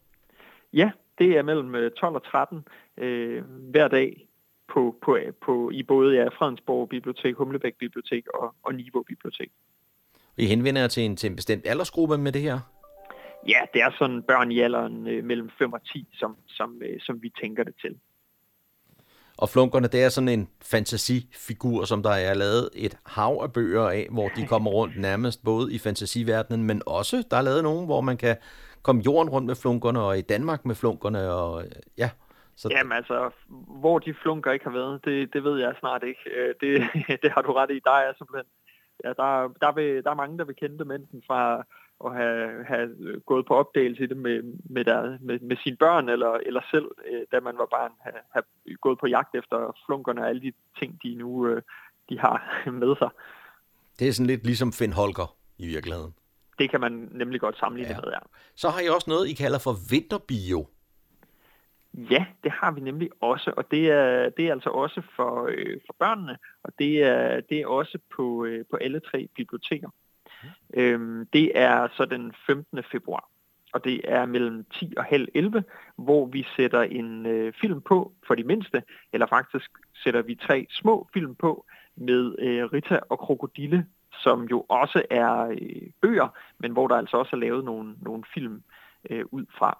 [0.72, 2.64] Ja, det er mellem 12 øh, og 13
[2.98, 4.27] øh, hver dag
[4.68, 9.50] på, på, på, i både ja, Fredensborg Bibliotek, Humlebæk Bibliotek og, og Niveau Bibliotek.
[10.36, 12.58] I henvender jer til en, til en bestemt aldersgruppe med det her?
[13.48, 17.00] Ja, det er sådan børn i alderen øh, mellem 5 og 10, som, som, øh,
[17.00, 17.96] som vi tænker det til.
[19.36, 23.88] Og flunkerne, det er sådan en fantasifigur, som der er lavet et hav af bøger
[23.88, 27.86] af, hvor de kommer rundt nærmest både i fantasiverdenen, men også, der er lavet nogen,
[27.86, 28.36] hvor man kan
[28.82, 31.64] komme jorden rundt med flunkerne, og i Danmark med flunkerne, og
[31.98, 32.10] ja,
[32.60, 32.68] Så...
[32.70, 33.30] Jamen altså,
[33.82, 36.20] hvor de flunker ikke har været, det, det ved jeg snart ikke.
[36.36, 36.72] Øh, det,
[37.22, 37.80] det har du ret i.
[37.84, 38.48] Der er simpelthen
[39.04, 41.64] ja, der, der, vil, der er mange, der vil kende dem enten fra
[42.04, 42.88] at have, have
[43.26, 46.88] gået på opdagelse i det med, med, der, med, med sine børn, eller, eller selv,
[47.10, 48.44] øh, da man var barn, have, have
[48.80, 51.62] gået på jagt efter flunkerne og alle de ting, de nu øh,
[52.08, 52.36] de har
[52.82, 53.10] med sig.
[53.98, 56.14] Det er sådan lidt ligesom Finn Holger i virkeligheden.
[56.58, 58.00] Det kan man nemlig godt sammenligne ja.
[58.00, 58.18] med, ja.
[58.54, 60.66] Så har I også noget, I kalder for vinterbio.
[62.10, 65.76] Ja, det har vi nemlig også, og det er, det er altså også for, øh,
[65.86, 69.88] for børnene, og det er, det er også på, øh, på alle tre biblioteker.
[70.42, 70.48] Mm.
[70.74, 72.82] Øhm, det er så den 15.
[72.92, 73.28] februar,
[73.72, 75.64] og det er mellem 10 og halv 11,
[75.96, 78.82] hvor vi sætter en øh, film på for de mindste,
[79.12, 79.70] eller faktisk
[80.04, 85.40] sætter vi tre små film på med øh, Rita og Krokodille, som jo også er
[85.44, 88.62] øh, bøger, men hvor der altså også er lavet nogle, nogle film
[89.10, 89.78] øh, ud fra.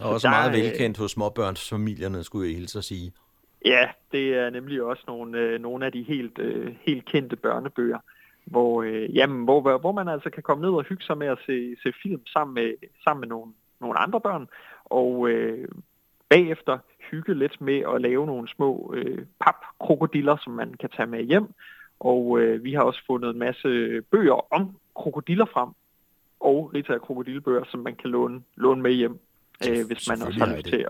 [0.00, 3.12] Og også der, meget velkendt hos småbørnsfamilierne, skulle jeg hilse at sige.
[3.64, 7.98] Ja, det er nemlig også nogle, øh, nogle af de helt, øh, helt kendte børnebøger,
[8.44, 11.38] hvor, øh, jamen, hvor, hvor man altså kan komme ned og hygge sig med at
[11.46, 14.48] se, se film sammen med, sammen med nogle, nogle andre børn,
[14.84, 15.68] og øh,
[16.28, 16.78] bagefter
[17.10, 21.46] hygge lidt med at lave nogle små øh, papkrokodiller, som man kan tage med hjem.
[22.00, 25.68] Og øh, vi har også fundet en masse bøger om krokodiller frem,
[26.40, 29.20] og Rita krokodillebøger, som man kan låne, låne med hjem
[29.68, 30.86] øh, hvis man også har lyst til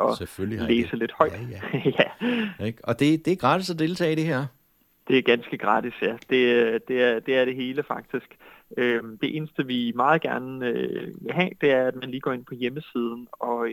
[0.53, 1.33] at læse lidt højt.
[1.33, 1.91] Ja, ja.
[2.59, 2.65] ja.
[2.67, 2.85] Ikke?
[2.85, 4.47] Og det, det er gratis at deltage i det her?
[5.09, 6.17] Det er ganske gratis, ja.
[6.31, 8.37] Det, det, er, det er det hele faktisk.
[8.77, 12.33] Øh, det eneste, vi meget gerne øh, vil have, det er, at man lige går
[12.33, 13.69] ind på hjemmesiden og,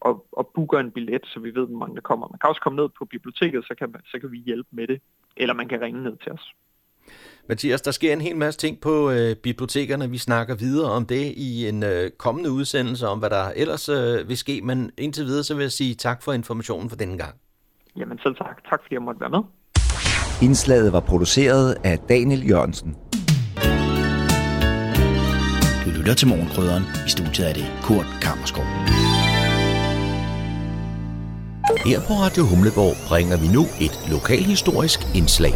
[0.00, 2.28] og, og booker en billet, så vi ved, hvor mange der kommer.
[2.28, 5.00] Man kan også komme ned på biblioteket, så kan, så kan vi hjælpe med det.
[5.36, 6.54] Eller man kan ringe ned til os.
[7.50, 10.10] Mathias, der sker en hel masse ting på øh, bibliotekerne.
[10.10, 14.28] Vi snakker videre om det i en øh, kommende udsendelse om, hvad der ellers øh,
[14.28, 14.60] vil ske.
[14.64, 17.34] Men indtil videre, så vil jeg sige tak for informationen for denne gang.
[17.96, 18.56] Jamen selv tak.
[18.70, 19.42] Tak fordi jeg måtte være med.
[20.42, 22.96] Indslaget var produceret af Daniel Jørgensen.
[25.84, 26.82] Du lytter til Morgenkrydderen.
[27.06, 28.64] I studiet er det Kurt Kammerskov.
[31.86, 35.54] Her på Radio Humleborg bringer vi nu et lokalhistorisk indslag.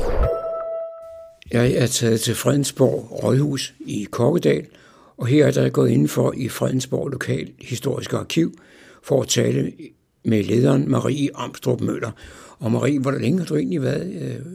[1.54, 4.66] Jeg er taget til Fredensborg Rådhus i Kokkedal,
[5.16, 8.58] og her er der gået indenfor i Fredensborg Lokal Historiske Arkiv
[9.02, 9.72] for at tale
[10.24, 12.10] med lederen Marie Amstrup Møller.
[12.58, 14.46] Og Marie, hvor længe har du egentlig været øh,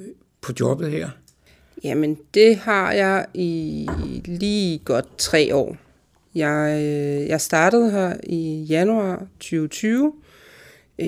[0.41, 1.09] på jobbet her?
[1.83, 3.89] Jamen, det har jeg i
[4.25, 5.77] lige godt tre år.
[6.35, 10.13] Jeg, øh, jeg startede her i januar 2020
[11.01, 11.07] øh,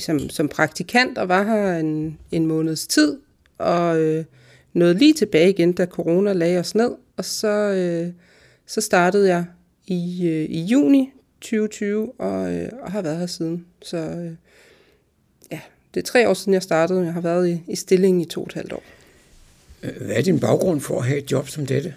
[0.00, 3.18] som, som praktikant og var her en, en måneds tid.
[3.58, 4.24] Og øh,
[4.74, 8.12] nåede lige tilbage igen, da corona lagde os ned, og så, øh,
[8.66, 9.44] så startede jeg
[9.86, 13.66] i, øh, i juni 2020, og, øh, og har været her siden.
[13.82, 14.32] Så øh,
[15.52, 15.60] ja,
[15.94, 17.04] det er tre år siden, jeg startede.
[17.04, 18.82] Jeg har været i, i stillingen i to og et halvt år.
[19.80, 21.94] Hvad er din baggrund for at have et job som dette?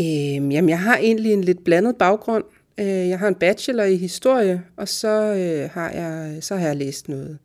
[0.00, 2.44] Øh, jamen, jeg har egentlig en lidt blandet baggrund.
[2.78, 6.76] Øh, jeg har en bachelor i historie, og så, øh, har jeg, så har jeg
[6.76, 7.38] læst noget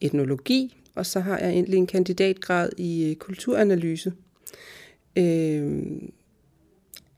[0.00, 4.12] etnologi, og så har jeg egentlig en kandidatgrad i øh, kulturanalyse.
[5.16, 5.82] Øh,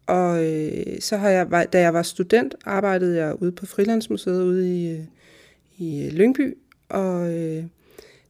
[0.06, 4.80] og øh, så har jeg, da jeg var student, arbejdede jeg ude på Frilandsmuseet ude
[4.80, 5.04] i, øh,
[5.78, 6.56] i øh, Lyngby,
[6.88, 7.64] og øh,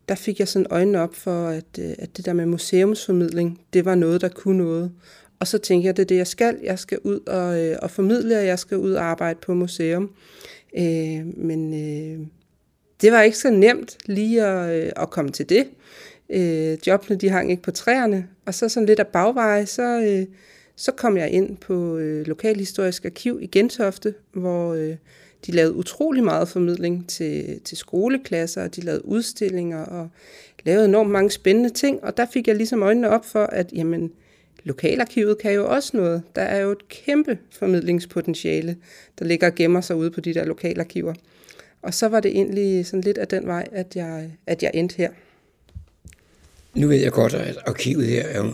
[0.08, 3.94] der fik jeg sådan øjnene op for, at, at det der med museumsformidling, det var
[3.94, 4.92] noget, der kunne noget.
[5.40, 6.58] Og så tænkte jeg, det er det, jeg skal.
[6.62, 10.10] Jeg skal ud og, øh, og formidle, og jeg skal ud og arbejde på museum.
[10.78, 12.26] Øh, men øh,
[13.02, 15.66] det var ikke så nemt lige at, øh, at komme til det.
[16.30, 20.26] Øh, jobbene de hang ikke på træerne, og så sådan lidt af bagveje, så, øh,
[20.76, 24.96] så kom jeg ind på øh, Lokalhistorisk Arkiv i Gentofte, hvor øh,
[25.46, 30.08] de lavede utrolig meget formidling til, til skoleklasser, og de lavede udstillinger og
[30.64, 34.12] lavede enormt mange spændende ting, og der fik jeg ligesom øjnene op for, at jamen,
[34.64, 36.22] lokalarkivet kan jo også noget.
[36.36, 38.76] Der er jo et kæmpe formidlingspotentiale,
[39.18, 41.14] der ligger og gemmer sig ude på de der lokalarkiver.
[41.82, 44.96] Og så var det egentlig sådan lidt af den vej, at jeg, at jeg endte
[44.96, 45.10] her.
[46.74, 48.52] Nu ved jeg godt, at arkivet her er,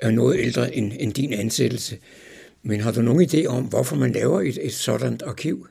[0.00, 1.98] er noget ældre end, end din ansættelse.
[2.62, 5.66] Men har du nogen idé om, hvorfor man laver et, et sådan arkiv?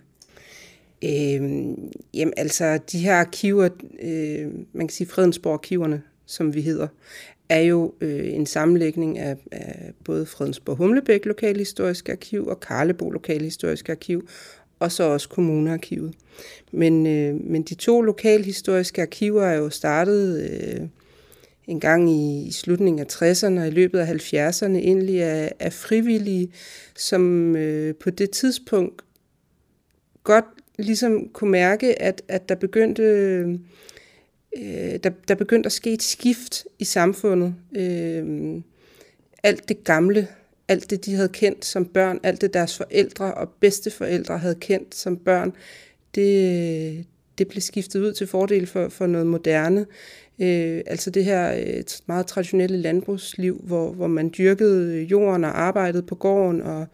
[1.03, 3.69] Øhm, jamen altså, de her arkiver,
[4.01, 6.87] øh, man kan sige Fredensborg-arkiverne, som vi hedder,
[7.49, 13.89] er jo øh, en sammenlægning af, af både Fredensborg Humlebæk Lokalhistorisk Arkiv og Karlebo Lokalhistorisk
[13.89, 14.27] Arkiv,
[14.83, 16.13] og så også Kommunearkivet.
[16.71, 20.87] Men, øh, men de to lokalhistoriske arkiver er jo startet øh,
[21.67, 25.73] en gang i, i slutningen af 60'erne og i løbet af 70'erne egentlig af, af
[25.73, 26.51] frivillige,
[26.95, 29.01] som øh, på det tidspunkt
[30.23, 30.45] godt
[30.77, 33.03] ligesom kunne mærke, at, at der begyndte...
[33.03, 33.59] Øh,
[35.03, 37.55] der, der begyndte at ske et skift i samfundet.
[37.77, 38.61] Øh,
[39.43, 40.27] alt det gamle,
[40.67, 44.95] alt det, de havde kendt som børn, alt det deres forældre og bedsteforældre havde kendt
[44.95, 45.53] som børn,
[46.15, 47.05] det,
[47.37, 49.85] det blev skiftet ud til fordel for, for noget moderne.
[50.39, 55.61] Øh, altså det her øh, meget traditionelle landbrugsliv, hvor, hvor man dyrkede øh, jorden og
[55.61, 56.87] arbejdede på gården, og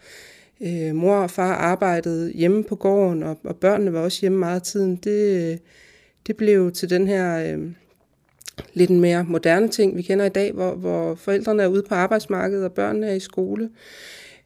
[0.61, 4.55] øh, mor og far arbejdede hjemme på gården, og, og børnene var også hjemme meget
[4.55, 4.95] af tiden.
[4.95, 5.57] Det, øh,
[6.27, 7.71] det blev til den her øh,
[8.73, 12.65] lidt mere moderne ting, vi kender i dag, hvor, hvor forældrene er ude på arbejdsmarkedet,
[12.65, 13.69] og børnene er i skole.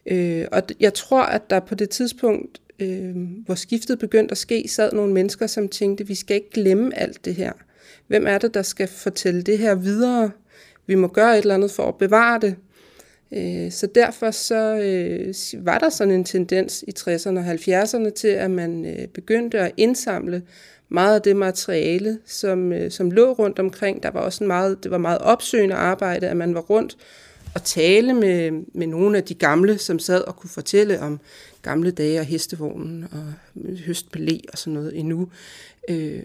[0.05, 4.67] Øh, og jeg tror, at der på det tidspunkt, øh, hvor skiftet begyndte at ske,
[4.67, 7.51] sad nogle mennesker, som tænkte, vi skal ikke glemme alt det her.
[8.07, 10.31] Hvem er det, der skal fortælle det her videre?
[10.87, 12.55] Vi må gøre et eller andet for at bevare det.
[13.33, 15.33] Øh, så derfor så øh,
[15.65, 19.71] var der sådan en tendens i 60'erne og 70'erne til, at man øh, begyndte at
[19.77, 20.41] indsamle
[20.89, 24.03] meget af det materiale, som, øh, som lå rundt omkring.
[24.03, 26.97] Der var også en meget, det var meget opsøgende arbejde, at man var rundt
[27.55, 31.19] og tale med, med nogle af de gamle, som sad og kunne fortælle om
[31.61, 33.33] gamle dage og hestevognen og
[33.85, 35.29] høstpalæ og sådan noget endnu.
[35.89, 36.23] Øh,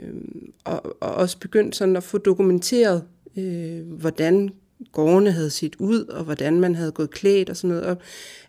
[0.65, 3.03] og, og også begyndt sådan at få dokumenteret,
[3.37, 4.51] øh, hvordan
[4.93, 7.85] gårdene havde set ud, og hvordan man havde gået klædt og sådan noget.
[7.85, 7.97] Og,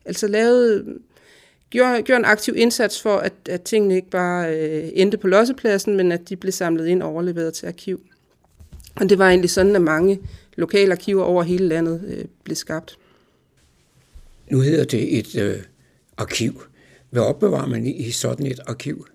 [0.06, 0.98] altså lavet,
[1.70, 5.98] gjorde, gjorde en aktiv indsats for, at, at tingene ikke bare øh, endte på lossepladsen,
[5.98, 8.02] men at de blev samlet ind og overleveret til arkiv.
[8.96, 10.20] Og det var egentlig sådan, at mange
[10.56, 12.98] lokale arkiver over hele landet øh, blev skabt.
[14.52, 15.58] Nu hedder det et øh,
[16.18, 16.62] arkiv.
[17.10, 19.08] Hvad opbevarer man i, sådan et arkiv?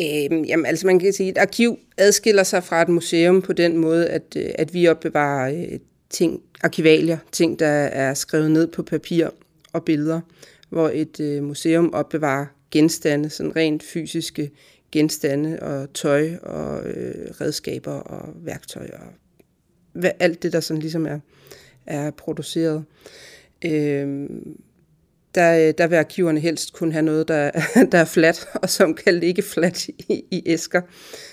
[0.00, 3.52] Øhm, jamen, altså man kan sige, at et arkiv adskiller sig fra et museum på
[3.52, 5.78] den måde, at, øh, at vi opbevarer øh,
[6.10, 9.28] ting, arkivalier, ting, der er skrevet ned på papir
[9.72, 10.20] og billeder,
[10.72, 14.50] hvor et øh, museum opbevarer genstande, sådan rent fysiske
[14.92, 19.06] genstande og tøj og øh, redskaber og værktøj og
[19.92, 21.18] hvad, alt det, der sådan ligesom er,
[21.86, 22.84] er produceret.
[23.64, 24.56] Øhm,
[25.34, 27.50] der, øh, der vil arkiverne helst kun have noget, der,
[27.92, 30.80] der er fladt, og som kan ligge fladt i, i æsker.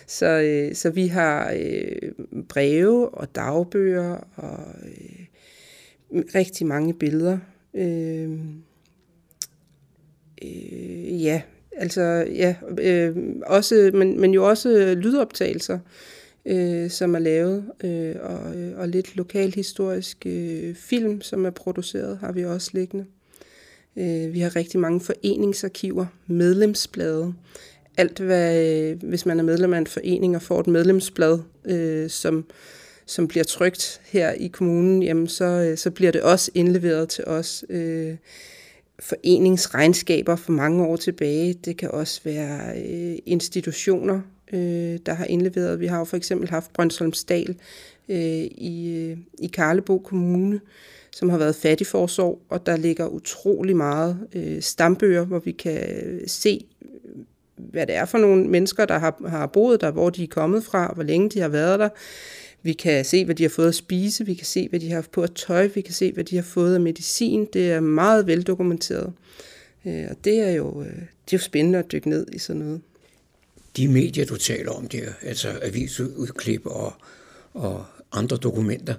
[0.07, 2.11] Så, øh, så vi har øh,
[2.49, 7.37] breve og dagbøger og øh, rigtig mange billeder.
[7.73, 8.39] Øh,
[10.41, 11.41] øh, ja,
[11.77, 12.01] altså
[12.35, 15.79] ja, øh, også, men, men jo også lydoptagelser,
[16.45, 22.17] øh, som er lavet, øh, og, øh, og lidt lokalhistorisk øh, film, som er produceret,
[22.17, 23.05] har vi også liggende.
[23.97, 27.33] Øh, vi har rigtig mange foreningsarkiver, medlemsblade.
[27.97, 32.09] Alt hvad, øh, hvis man er medlem af en forening og får et medlemsblad, øh,
[32.09, 32.45] som,
[33.05, 37.23] som bliver trygt her i kommunen, jamen så, øh, så bliver det også indleveret til
[37.27, 37.65] os.
[37.69, 38.15] Øh,
[38.99, 41.53] foreningsregnskaber for mange år tilbage.
[41.53, 44.21] Det kan også være øh, institutioner,
[44.53, 45.79] øh, der har indleveret.
[45.79, 47.55] Vi har jo for eksempel haft Brøndsholmsdal
[48.09, 50.59] øh, i, øh, i Karlebo Kommune,
[51.11, 56.21] som har været fattigforsorg, og der ligger utrolig meget øh, stambøger, hvor vi kan øh,
[56.27, 56.65] se,
[57.55, 60.63] hvad det er for nogle mennesker, der har, har boet der, hvor de er kommet
[60.63, 61.89] fra, hvor længe de har været der.
[62.63, 64.95] Vi kan se, hvad de har fået at spise, vi kan se, hvad de har
[64.95, 67.47] haft på at tøj, vi kan se, hvad de har fået af medicin.
[67.53, 69.13] Det er meget veldokumenteret.
[69.85, 72.61] Øh, og det er, jo, øh, det er jo spændende at dykke ned i sådan
[72.61, 72.81] noget.
[73.77, 76.93] De medier, du taler om der, altså avisudklip og,
[77.53, 78.93] og andre dokumenter,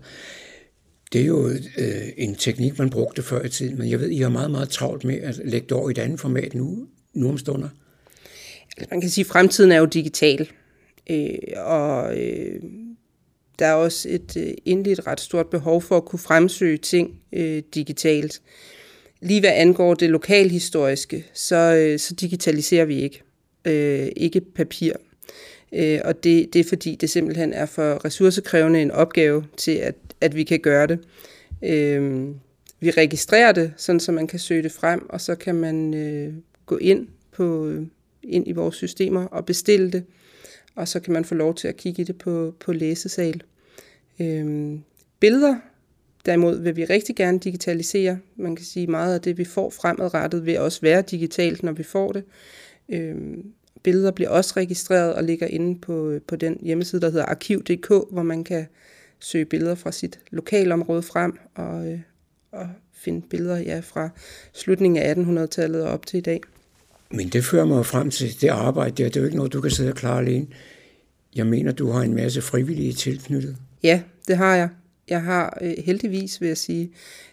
[1.12, 4.18] det er jo øh, en teknik, man brugte før i tiden, men jeg ved, I
[4.18, 7.28] har meget, meget travlt med at lægge det over i et andet format nu, nu
[7.28, 7.68] om stunder.
[8.76, 10.50] Altså, man kan sige, at fremtiden er jo digital,
[11.10, 12.62] øh, og øh,
[13.60, 17.62] der er også et øh, indligt ret stort behov for at kunne fremsøge ting øh,
[17.74, 18.40] digitalt.
[19.20, 23.22] Lige hvad angår det lokalhistoriske, så, øh, så digitaliserer vi ikke.
[23.64, 24.92] Øh, ikke papir.
[25.72, 29.94] Øh, og det, det er fordi, det simpelthen er for ressourcekrævende en opgave til, at
[30.20, 30.98] at vi kan gøre det.
[31.64, 32.28] Øh,
[32.80, 36.34] vi registrerer det, sådan så man kan søge det frem, og så kan man øh,
[36.66, 37.86] gå ind på øh,
[38.22, 40.04] ind i vores systemer og bestille det,
[40.74, 43.42] og så kan man få lov til at kigge i det på, på læsesal.
[44.20, 44.82] Øhm,
[45.20, 45.56] billeder,
[46.26, 48.18] derimod vil vi rigtig gerne digitalisere.
[48.36, 51.82] Man kan sige, meget af det, vi får fremadrettet, vil også være digitalt, når vi
[51.82, 52.24] får det.
[52.88, 53.52] Øhm,
[53.82, 58.22] billeder bliver også registreret og ligger inde på, på den hjemmeside, der hedder arkiv.dk, hvor
[58.22, 58.66] man kan
[59.20, 62.00] søge billeder fra sit lokalområde frem og, øh,
[62.52, 64.08] og finde billeder ja, fra
[64.52, 66.40] slutningen af 1800-tallet og op til i dag.
[67.10, 69.08] Men det fører mig frem til det arbejde der.
[69.08, 70.46] Det er jo ikke noget, du kan sidde og klare alene.
[71.36, 73.56] Jeg mener, du har en masse frivillige tilknyttet.
[73.82, 74.68] Ja, det har jeg.
[75.08, 76.90] Jeg har øh, heldigvis, vil jeg sige,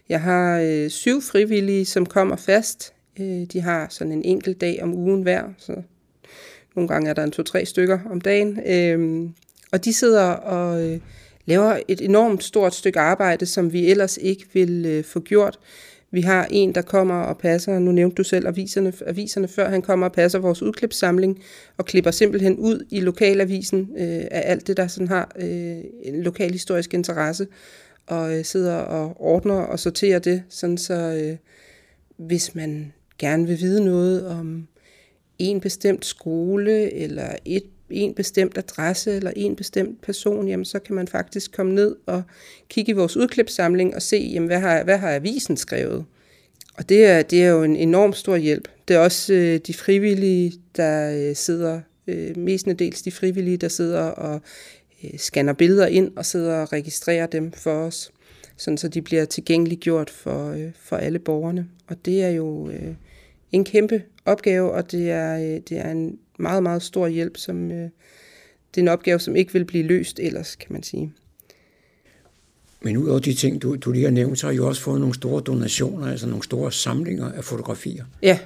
[0.09, 2.93] jeg har øh, syv frivillige, som kommer fast.
[3.19, 5.81] Øh, de har sådan en enkelt dag om ugen hver, så
[6.75, 8.59] Nogle gange er der en to-tre stykker om dagen.
[8.65, 9.29] Øh,
[9.71, 10.99] og de sidder og øh,
[11.45, 15.59] laver et enormt stort stykke arbejde, som vi ellers ikke vil øh, få gjort.
[16.11, 19.81] Vi har en, der kommer og passer, nu nævnte du selv aviserne, aviserne før, han
[19.81, 21.39] kommer og passer vores udklipssamling
[21.77, 26.23] og klipper simpelthen ud i lokalavisen øh, af alt det, der sådan har øh, en
[26.23, 27.47] lokal historisk interesse,
[28.07, 31.37] og øh, sidder og ordner og sorterer det, sådan så øh,
[32.27, 34.67] hvis man gerne vil vide noget om
[35.39, 40.95] en bestemt skole, eller et en bestemt adresse eller en bestemt person, jamen så kan
[40.95, 42.23] man faktisk komme ned og
[42.69, 46.05] kigge i vores udklipssamling og se, jamen hvad har, hvad har avisen skrevet?
[46.77, 48.67] Og det er, det er jo en enorm stor hjælp.
[48.87, 54.01] Det er også øh, de frivillige, der øh, sidder, øh, mestendels de frivillige, der sidder
[54.01, 54.41] og
[55.03, 58.11] øh, scanner billeder ind og sidder og registrerer dem for os,
[58.57, 61.67] sådan så de bliver tilgængeliggjort for, øh, for alle borgerne.
[61.87, 62.93] Og det er jo øh,
[63.51, 67.71] en kæmpe opgave, og det er, øh, det er en meget, meget stor hjælp, som
[67.71, 67.89] øh,
[68.75, 71.13] det er en opgave, som ikke vil blive løst ellers, kan man sige.
[72.81, 74.99] Men udover de ting, du, du lige har nævnt, så har I jo også fået
[74.99, 78.05] nogle store donationer, altså nogle store samlinger af fotografier.
[78.21, 78.39] Ja,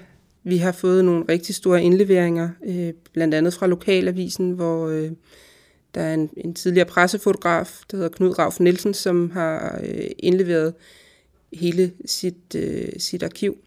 [0.43, 5.11] vi har fået nogle rigtig store indleveringer, øh, blandt andet fra Lokalavisen, hvor øh,
[5.95, 10.73] der er en, en tidligere pressefotograf, der hedder Knud Rauf Nielsen, som har øh, indleveret
[11.53, 13.57] hele sit, øh, sit arkiv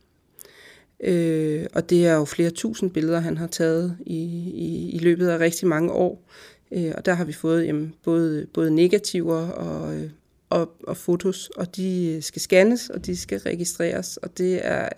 [1.01, 4.19] Øh, og det er jo flere tusind billeder, han har taget i,
[4.55, 6.31] i, i løbet af rigtig mange år.
[6.73, 10.09] Øh, og der har vi fået jamen, både, både negativer og,
[10.51, 14.17] og, og fotos, og de skal scannes, og de skal registreres.
[14.17, 14.89] Og det er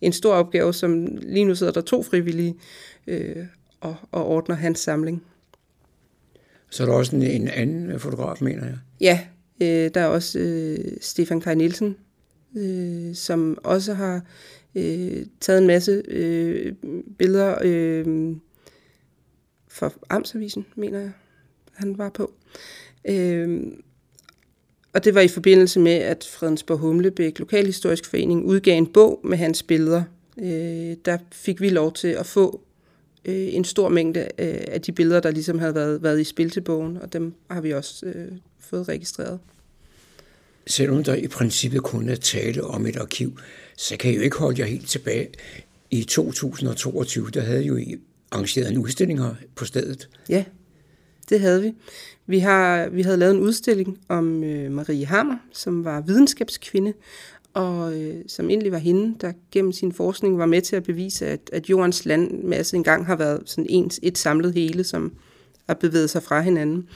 [0.00, 2.54] en stor opgave, som lige nu sidder der to frivillige
[3.06, 3.46] øh,
[3.80, 5.22] og, og ordner hans samling.
[6.70, 8.78] Så er der også en, en anden fotograf, mener jeg?
[9.00, 9.20] Ja,
[9.62, 11.96] øh, der er også øh, Stefan Kaj Nielsen,
[12.56, 14.22] øh, som også har
[14.76, 16.72] øh, taget en masse øh,
[17.18, 18.36] billeder øh,
[19.68, 21.12] for Amtsavisen, mener jeg,
[21.72, 22.32] han var på.
[23.08, 23.62] Øh,
[24.92, 29.38] og det var i forbindelse med, at Fredensborg Humlebæk Lokalhistorisk Forening udgav en bog med
[29.38, 30.02] hans billeder.
[30.38, 32.60] Øh, der fik vi lov til at få
[33.24, 36.50] øh, en stor mængde øh, af de billeder, der ligesom havde været, været i spil
[36.50, 39.38] til bogen, og dem har vi også øh, fået registreret.
[40.66, 43.38] Selvom der i princippet kun er tale om et arkiv,
[43.76, 45.28] så kan jeg jo ikke holde jer helt tilbage.
[45.90, 47.96] I 2022, der havde jo I
[48.30, 50.08] arrangeret en udstilling her på stedet.
[50.28, 50.44] Ja,
[51.28, 51.72] det havde vi.
[52.26, 56.92] Vi, har, vi havde lavet en udstilling om øh, Marie Hammer, som var videnskabskvinde,
[57.54, 61.26] og øh, som egentlig var hende, der gennem sin forskning var med til at bevise,
[61.26, 65.12] at, at jordens landmasse engang har været sådan ens, et samlet hele, som
[65.66, 66.88] har bevæget sig fra hinanden.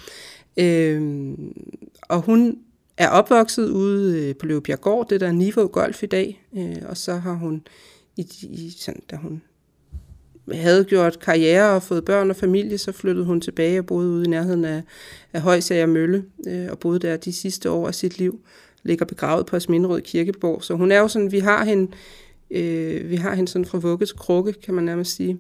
[0.56, 1.32] Øh,
[2.02, 2.58] og hun
[2.96, 6.96] er opvokset ude øh, på Løvebjerggård, det der er Niveau Golf i dag, øh, og
[6.96, 7.62] så har hun,
[8.16, 9.42] i, i, sådan, da hun
[10.52, 14.24] havde gjort karriere og fået børn og familie, så flyttede hun tilbage og boede ude
[14.24, 14.82] i nærheden af,
[15.32, 18.40] af Højsager Mølle, øh, og boede der de sidste år af sit liv,
[18.82, 20.64] ligger begravet på Asminderød Kirkeborg.
[20.64, 21.92] Så hun er jo sådan, vi har hende,
[22.50, 25.38] øh, vi har hende sådan fra vugge til krukke, kan man nærmest sige.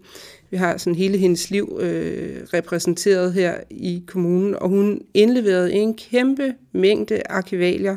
[0.50, 5.94] Vi har sådan hele hendes liv øh, repræsenteret her i kommunen, og hun indleverede en
[5.94, 7.96] kæmpe mængde arkivalier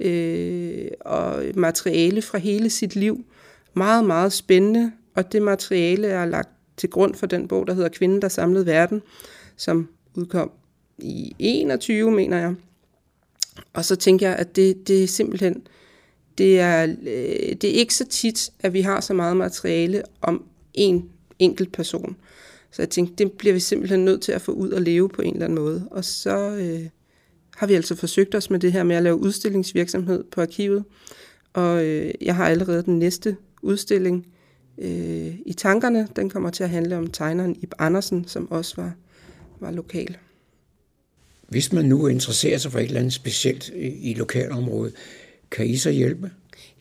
[0.00, 3.24] øh, og materiale fra hele sit liv.
[3.74, 7.88] Meget, meget spændende, og det materiale er lagt til grund for den bog, der hedder
[7.88, 9.02] Kvinden, der samlede verden,
[9.56, 10.50] som udkom
[10.98, 12.54] i 21, mener jeg.
[13.72, 15.62] Og så tænker jeg, at det, det er simpelthen,
[16.38, 20.44] det er, øh, det er ikke så tit, at vi har så meget materiale om
[20.74, 21.08] en
[21.38, 22.16] enkelt person.
[22.70, 25.22] Så jeg tænkte, det bliver vi simpelthen nødt til at få ud og leve på
[25.22, 25.88] en eller anden måde.
[25.90, 26.88] Og så øh,
[27.56, 30.84] har vi altså forsøgt os med det her med at lave udstillingsvirksomhed på arkivet.
[31.52, 34.26] Og øh, jeg har allerede den næste udstilling
[34.78, 36.08] øh, i tankerne.
[36.16, 38.92] Den kommer til at handle om tegneren Ib Andersen, som også var,
[39.60, 40.16] var lokal.
[41.48, 44.94] Hvis man nu interesserer sig for et eller andet specielt i, i lokalområdet,
[45.50, 46.30] kan I så hjælpe?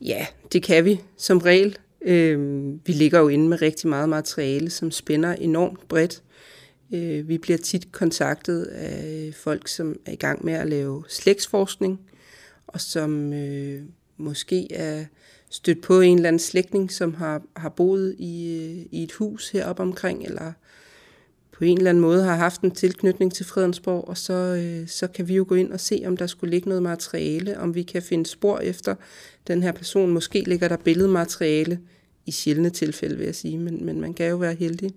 [0.02, 1.78] Ja, det kan vi som regel.
[2.02, 6.24] Øh, vi ligger jo inde med rigtig meget materiale, som spænder enormt bredt.
[6.94, 12.00] Øh, vi bliver tit kontaktet af folk, som er i gang med at lave slægtsforskning,
[12.68, 13.82] og som øh,
[14.18, 15.06] måske er
[15.50, 19.50] stødt på en eller anden slægtning, som har, har boet i, øh, i et hus
[19.50, 20.54] heroppe omkring, eller
[21.60, 25.07] på en eller anden måde har haft en tilknytning til Fredensborg, og så, øh, så
[25.07, 27.84] kan vi jo gå ind og se, om der skulle ligge noget materiale, om vi
[27.84, 28.95] kan finde spor efter
[29.47, 30.12] den her person.
[30.12, 31.80] Måske ligger der billedmateriale
[32.26, 34.91] i sjældne tilfælde, vil jeg sige, men, men man kan jo være heldig.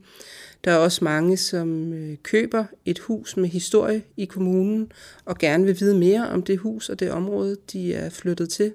[0.64, 4.92] Der er også mange, som øh, køber et hus med historie i kommunen,
[5.24, 8.72] og gerne vil vide mere om det hus og det område, de er flyttet til.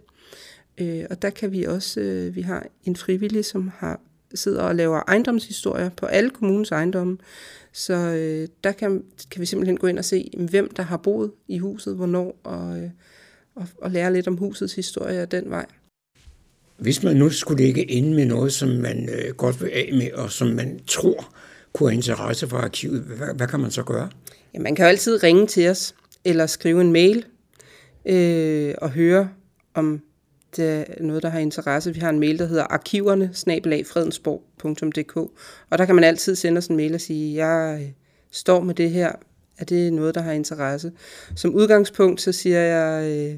[0.78, 4.00] Øh, og der kan vi også, øh, vi har en frivillig, som har
[4.34, 7.18] sidder og laver ejendomshistorier på alle kommunens ejendomme.
[7.78, 11.32] Så øh, der kan, kan vi simpelthen gå ind og se, hvem der har boet
[11.48, 12.90] i huset, hvornår, og, øh,
[13.56, 15.66] og, og lære lidt om husets historie af den vej.
[16.78, 20.12] Hvis man nu skulle ligge inde med noget, som man øh, godt vil af med,
[20.14, 21.34] og som man tror
[21.74, 24.10] kunne have interesse for arkivet, hvad, hvad kan man så gøre?
[24.54, 27.26] Ja, man kan jo altid ringe til os, eller skrive en mail,
[28.06, 29.30] øh, og høre
[29.74, 30.02] om
[30.56, 31.94] det øh, noget, der har interesse.
[31.94, 33.30] Vi har en mail, der hedder arkiverne
[35.70, 37.90] og der kan man altid sende os en mail og sige, jeg øh,
[38.32, 39.12] står med det her,
[39.58, 40.92] er det noget, der har interesse?
[41.36, 43.36] Som udgangspunkt, så siger jeg, øh,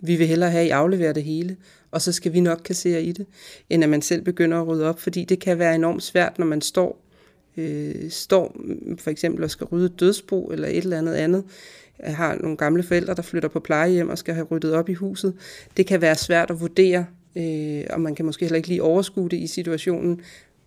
[0.00, 1.56] vi vil hellere have, at I afleverer det hele,
[1.90, 3.26] og så skal vi nok kassere i det,
[3.70, 6.46] end at man selv begynder at rydde op, fordi det kan være enormt svært, når
[6.46, 7.04] man står,
[7.56, 8.56] øh, står
[8.98, 11.44] for eksempel og skal rydde dødsbo eller et eller andet andet,
[12.06, 14.94] Øh, har nogle gamle forældre, der flytter på plejehjem og skal have ryddet op i
[14.94, 15.34] huset.
[15.76, 19.28] Det kan være svært at vurdere, øh, og man kan måske heller ikke lige overskue
[19.28, 20.20] det i situationen,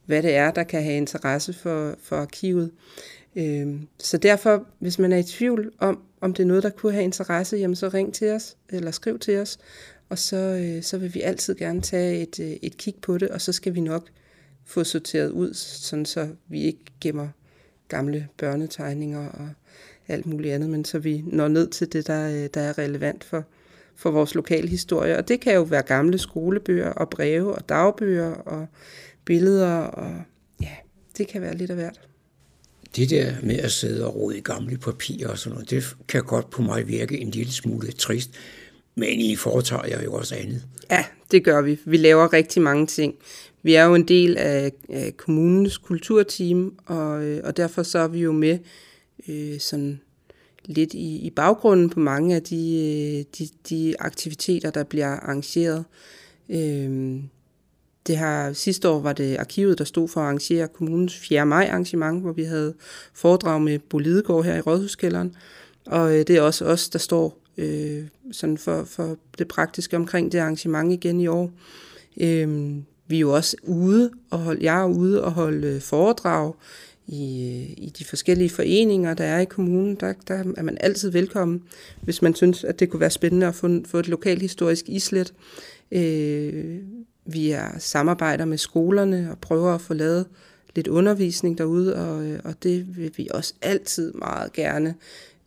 [0.06, 2.72] hvad det er, der kan have interesse for, for arkivet.
[3.36, 6.92] Øh, så derfor, hvis man er i tvivl om, om det er noget, der kunne
[6.92, 9.58] have interesse, jamen så ring til os, eller skriv til os,
[10.10, 13.30] og så, øh, så vil vi altid gerne tage et, øh, et kig på det,
[13.30, 14.10] og så skal vi nok
[14.66, 17.28] få sorteret ud, sådan så vi ikke gemmer
[17.88, 19.50] gamle børnetegninger og
[20.08, 23.44] alt muligt andet, men så vi når ned til det, der, der er relevant for,
[23.96, 25.18] for vores lokale historie.
[25.18, 28.68] Og det kan jo være gamle skolebøger og breve og dagbøger og
[29.26, 30.22] billeder, og
[30.62, 30.72] ja,
[31.18, 32.00] det kan være lidt af hvert.
[32.96, 36.24] Det der med at sidde og rode i gamle papirer og sådan noget, det kan
[36.24, 38.30] godt på mig virke en lille smule trist,
[38.96, 40.64] men I foretager jeg jo også andet.
[40.92, 41.80] Ja, det gør vi.
[41.86, 43.16] Vi laver rigtig mange ting.
[43.64, 47.12] Vi er jo en del af, af kommunens kulturteam, og,
[47.44, 48.60] og derfor så er vi jo med
[49.30, 50.02] øh, sådan
[50.66, 55.86] lidt i, i baggrunden på mange af de, øh, de, de aktiviteter, der bliver arrangeret.
[56.50, 57.20] Øh,
[58.08, 61.46] det her sidste år var det arkivet, der stod for at arrangere kommunens 4.
[61.46, 62.74] maj arrangement, hvor vi havde
[63.14, 65.36] foredrag med Bolidegård her i Rådhuskælderen.
[65.86, 70.32] Og øh, det er også os, der står øh, sådan for, for det praktiske omkring
[70.32, 71.52] det arrangement igen i år.
[72.22, 72.76] Øh,
[73.08, 76.54] vi er jo også ude og holde, jeg er ude og holde øh, foredrag
[77.08, 81.10] i, øh, i de forskellige foreninger, der er i kommunen, der, der er man altid
[81.10, 81.64] velkommen,
[82.02, 85.34] hvis man synes, at det kunne være spændende at få, få et lokalhistorisk islet.
[85.92, 86.80] Øh,
[87.26, 90.26] vi er samarbejder med skolerne og prøver at få lavet
[90.76, 94.96] lidt undervisning derude, og, øh, og det vil vi også altid meget gerne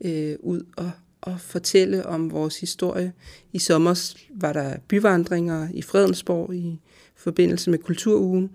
[0.04, 0.90] øh, ud og,
[1.20, 3.12] og fortælle om vores historie.
[3.52, 6.80] I sommer var der byvandringer i Fredensborg i
[7.16, 8.50] forbindelse med Kulturugen,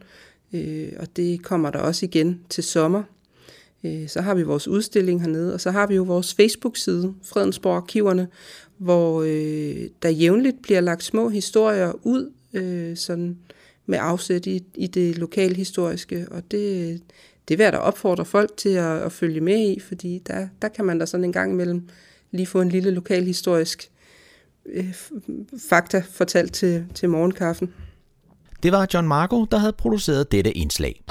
[0.54, 3.04] øh, og det kommer der også igen til sommer.
[3.84, 7.76] Øh, så har vi vores udstilling hernede, og så har vi jo vores Facebook-side, Fredensborg
[7.76, 8.28] Arkiverne,
[8.78, 13.38] hvor øh, der jævnligt bliver lagt små historier ud, øh, sådan
[13.86, 17.02] med afsæt i, i det lokalhistoriske, og det,
[17.48, 20.68] det er værd da opfordre folk til at, at følge med i, fordi der, der
[20.68, 21.90] kan man da sådan en gang imellem
[22.32, 23.92] lige få en lille lokalhistorisk
[24.66, 24.94] øh,
[25.70, 27.74] fakta fortalt til, til morgenkaffen.
[28.64, 31.04] Det var John Marco, der havde produceret dette indslag.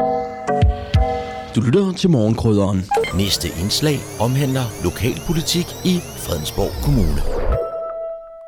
[1.55, 2.81] Du lytter til morgenkrydderen.
[3.17, 5.95] Næste indslag omhandler lokalpolitik i
[6.25, 7.21] Fredensborg Kommune.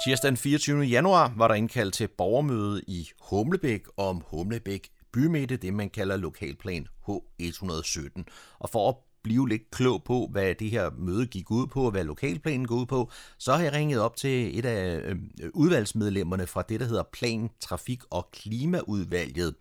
[0.04, 0.82] Tirsdag den 24.
[0.82, 6.86] januar var der indkaldt til borgermøde i Humlebæk om Humlebæk bymidte, det man kalder lokalplan
[7.08, 8.22] H117.
[8.58, 8.94] Og for at
[9.24, 12.74] blive lidt klog på, hvad det her møde gik ud på, og hvad lokalplanen går
[12.74, 15.16] ud på, så har jeg ringet op til et af øh,
[15.54, 19.54] udvalgsmedlemmerne fra det, der hedder Plan, Trafik og Klimaudvalget.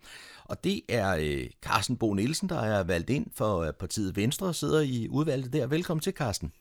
[0.44, 4.46] Og det er øh, Carsten Bo Nielsen, der er valgt ind for øh, partiet Venstre
[4.46, 5.66] og sidder i udvalget der.
[5.66, 6.52] Velkommen til, Carsten.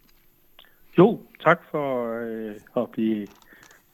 [0.97, 1.87] Jo, tak for
[2.21, 3.27] øh, at blive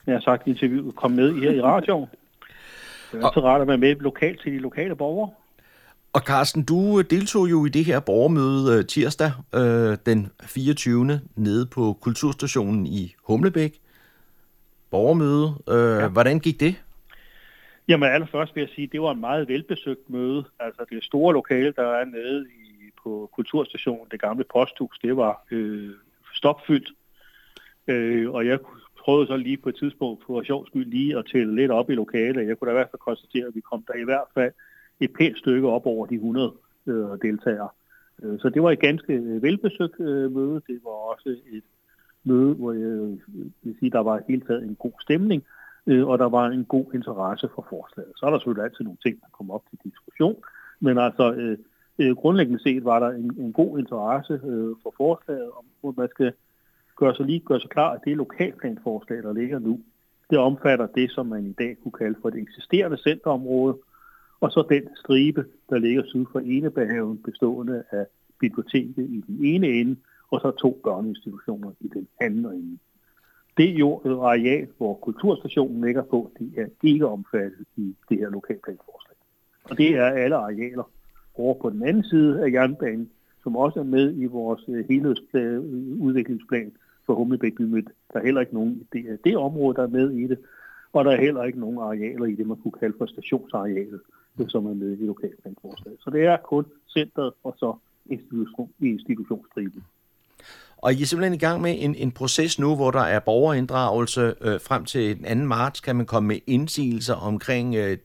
[0.09, 2.09] jeg har sagt, interviewet komme med her i radioen.
[3.11, 5.31] Det er altid rart at være med lokalt til de lokale borgere.
[6.13, 11.19] Og Carsten, du deltog jo i det her borgermøde øh, tirsdag øh, den 24.
[11.35, 13.79] nede på Kulturstationen i Humlebæk.
[14.91, 15.53] Borgermøde.
[15.69, 16.07] Øh, ja.
[16.07, 16.75] Hvordan gik det?
[17.87, 20.45] Jamen allerførst vil jeg sige, at det var en meget velbesøgt møde.
[20.59, 25.45] Altså det store lokale, der er nede i, på Kulturstationen, det gamle posthus, det var
[25.51, 25.89] øh,
[26.33, 26.89] stopfyldt.
[27.87, 28.59] Øh, og jeg
[28.99, 31.95] prøvede så lige på et tidspunkt på sjov skyld lige at tælle lidt op i
[31.95, 32.47] lokalet.
[32.47, 34.51] Jeg kunne da i hvert fald konstatere, at vi kom der i hvert fald
[34.99, 36.53] et pænt stykke op over de 100
[36.87, 37.69] øh, deltagere.
[38.23, 40.61] Øh, så det var et ganske øh, velbesøgt øh, møde.
[40.67, 41.63] Det var også et
[42.23, 43.17] møde, hvor jeg øh,
[43.61, 45.43] vil sige, der var helt taget en god stemning,
[45.87, 48.11] øh, og der var en god interesse for forslaget.
[48.15, 50.35] Så er der selvfølgelig altid nogle ting, der kommer op til diskussion,
[50.79, 51.57] men altså øh,
[51.99, 56.09] øh, grundlæggende set var der en, en god interesse øh, for forslaget, om hvor man
[56.09, 56.33] skal
[56.95, 59.79] gøre sig lige gøre sig klar, at det lokalplanforslag, der ligger nu,
[60.29, 63.77] det omfatter det, som man i dag kunne kalde for et eksisterende centerområde,
[64.41, 68.05] og så den stribe, der ligger syd for Enebehaven, bestående af
[68.39, 69.95] biblioteket i den ene ende,
[70.31, 72.77] og så to børneinstitutioner i den anden ende.
[73.57, 78.29] Det jord og areal, hvor kulturstationen ligger på, det er ikke omfattet i det her
[78.29, 79.15] lokalplanforslag.
[79.63, 80.91] Og det er alle arealer
[81.35, 83.09] over på den anden side af jernbanen,
[83.43, 86.71] som også er med i vores øh, helhedsudviklingsplan øh,
[87.05, 87.89] for Humlebæk Bymødt.
[88.13, 90.39] Der er heller ikke nogen, det er det område, der er med i det,
[90.93, 94.01] og der er heller ikke nogen arealer i det, man kunne kalde for stationsarealet,
[94.47, 95.99] som er med i lokalplanforslaget.
[96.03, 97.73] Så det er kun centret og så
[98.05, 99.83] institution, institutionsstriben.
[100.77, 104.33] Og I er simpelthen i gang med en, en proces nu, hvor der er borgerinddragelse
[104.41, 105.45] øh, frem til den 2.
[105.45, 107.97] marts, kan man komme med indsigelser omkring øh,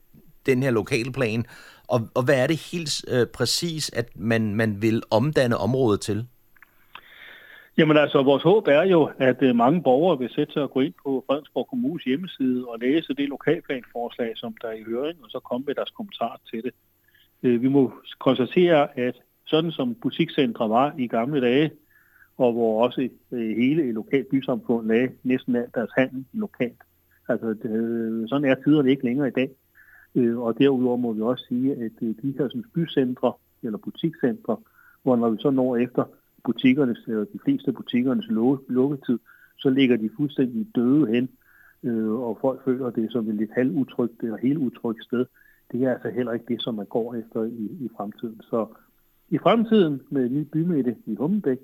[0.47, 1.47] den her lokalplan.
[1.89, 6.27] Og, og hvad er det helt øh, præcis, at man, man vil omdanne området til?
[7.79, 10.81] Jamen altså, vores håb er jo, at øh, mange borgere vil sætte sig og gå
[10.81, 15.31] ind på Fredensborg Kommunes hjemmeside og læse det lokalplanforslag, som der er i høring, og
[15.31, 16.75] så komme med deres kommentar til det.
[17.43, 19.15] Øh, vi må konstatere, at
[19.47, 21.71] sådan som butikscentre var i gamle dage,
[22.39, 26.83] og hvor også øh, hele et lokalt bysamfund lagde næsten alt deres handel lokalt.
[27.29, 29.51] Altså, det, sådan er tiderne ikke længere i dag.
[30.15, 34.57] Øh, og derudover må vi også sige, at de her sådan, bycentre eller butikscentre,
[35.03, 36.05] hvor når vi så når efter
[36.45, 38.27] butikkernes, eller øh, de fleste butikkernes
[38.69, 39.19] lukketid,
[39.59, 41.29] så ligger de fuldstændig døde hen,
[41.83, 45.27] øh, og folk føler det som et lidt halvutrygt eller helt utrygt sted.
[45.73, 48.41] Det er altså heller ikke det, som man går efter i, i fremtiden.
[48.43, 48.67] Så
[49.29, 51.59] i fremtiden med en ny bymidte i Hummelbæk,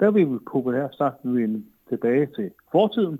[0.00, 3.18] der vil vi populært sagt nu vende tilbage til fortiden.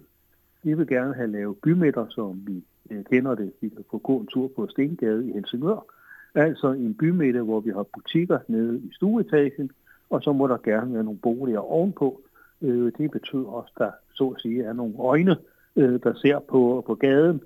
[0.62, 3.52] Vi vil gerne have lavet bymidter, som vi øh, kender det.
[3.60, 5.94] Vi kan få gå en tur på Stengade i Helsingør.
[6.34, 9.70] Altså en bymidte, hvor vi har butikker nede i stueetagen,
[10.10, 12.20] og så må der gerne være nogle boliger ovenpå.
[12.62, 15.36] Øh, det betyder også, at der så at sige er nogle øjne,
[15.76, 17.40] øh, der ser på, på gaden,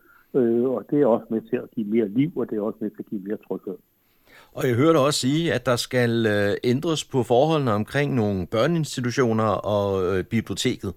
[0.66, 2.90] og det er også med til at give mere liv, og det er også med
[2.90, 3.76] til at give mere tryghed.
[4.52, 9.44] Og jeg hørte også sige, at der skal øh, ændres på forholdene omkring nogle børneinstitutioner
[9.74, 10.94] og øh, biblioteket.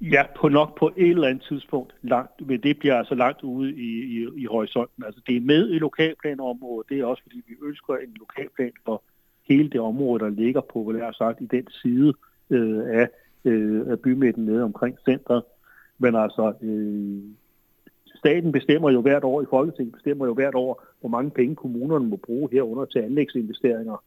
[0.00, 3.70] Ja, på nok på et eller andet tidspunkt langt, men det bliver altså langt ude
[3.70, 5.04] i, i, i horisonten.
[5.04, 9.02] Altså det er med i lokalplanområdet, det er også fordi vi ønsker en lokalplan for
[9.56, 12.12] hele det område, der ligger har sagt, i den side
[12.50, 13.08] øh, af,
[13.44, 15.42] øh, af bymidten nede omkring centret.
[15.98, 17.22] Men altså, øh,
[18.16, 22.06] staten bestemmer jo hvert år, i Folketinget bestemmer jo hvert år, hvor mange penge kommunerne
[22.08, 24.04] må bruge herunder til anlægsinvesteringer.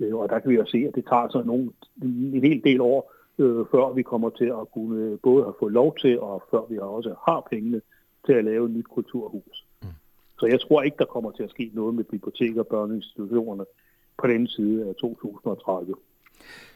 [0.00, 1.70] Øh, og der kan vi jo se, at det tager så nogle,
[2.02, 5.96] en hel del år, øh, før vi kommer til at kunne både have fået lov
[6.00, 7.80] til, og før vi også har pengene
[8.26, 9.66] til at lave et nyt kulturhus.
[9.82, 9.88] Mm.
[10.38, 13.64] Så jeg tror ikke, der kommer til at ske noget med biblioteker og børneinstitutionerne
[14.18, 15.94] på den side af 2030.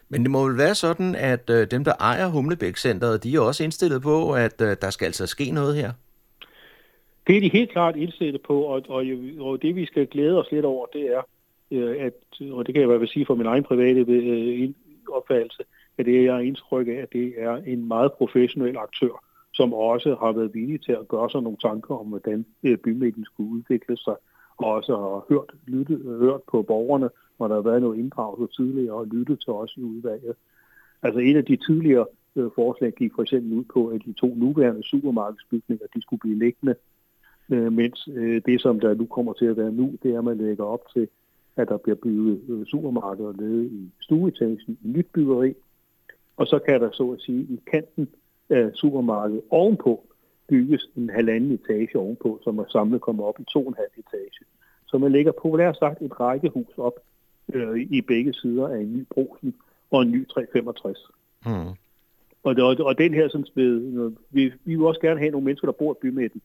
[0.08, 3.64] Men det må vel være sådan, at øh, dem, der ejer Humlebæk-centret, de er også
[3.64, 5.92] indstillet på, at der skal altså ske noget her?
[7.26, 9.04] Det er de helt klart indstillet på, og, og,
[9.38, 11.22] og det vi skal glæde os lidt over, det er,
[11.70, 12.14] øh, at,
[12.52, 14.70] og det kan jeg i hvert fald sige for min egen private øh,
[15.12, 15.62] opfattelse,
[15.98, 19.24] at det er indtryk af, at det er en meget professionel aktør,
[19.54, 23.24] som også har været villig til at gøre sig nogle tanker om, hvordan øh, bymidten
[23.24, 24.16] skulle udvikle sig,
[24.56, 27.08] og også har hørt, lyttet, hørt på borgerne,
[27.42, 30.34] hvor der har været noget inddragelse tidligere, og lyttet til os i udvalget.
[31.02, 34.34] Altså et af de tidligere øh, forslag gik for eksempel ud på, at de to
[34.34, 36.74] nuværende supermarkedsbygninger, de skulle blive liggende
[37.52, 40.24] øh, mens øh, det, som der nu kommer til at være nu, det er, at
[40.24, 41.08] man lægger op til,
[41.56, 45.54] at der bliver bygget øh, supermarkeder nede i stueetagen i nyt byggeri,
[46.36, 48.08] og så kan der så at sige i kanten
[48.50, 50.06] af supermarkedet ovenpå
[50.48, 53.90] bygges en halvanden etage ovenpå, som er samlet kommer op i to og en halv
[53.98, 54.44] etage.
[54.86, 56.96] Så man lægger populært sagt et rækkehus op
[57.52, 59.54] øh, i begge sider af en ny brosen
[59.90, 60.98] og en ny 365.
[61.46, 61.52] Mm.
[62.42, 65.66] Og, og, og den her sådan med, vi, vi vil også gerne have nogle mennesker,
[65.66, 66.42] der bor i bymidten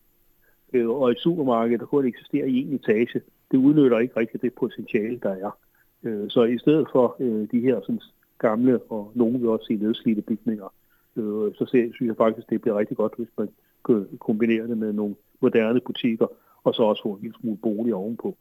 [0.72, 3.20] øh, og et supermarked, der kun eksisterer i en etage,
[3.50, 5.58] det udnytter ikke rigtig det potentiale, der er.
[6.02, 8.00] Øh, så i stedet for øh, de her sådan,
[8.38, 10.72] gamle, og nogen vil også sige nedslidte bygninger,
[11.16, 13.48] øh, så ser, synes jeg faktisk, det bliver rigtig godt, hvis man
[13.84, 16.26] kan kombinere det med nogle moderne butikker,
[16.64, 18.36] og så også få en lille smule bolig ovenpå.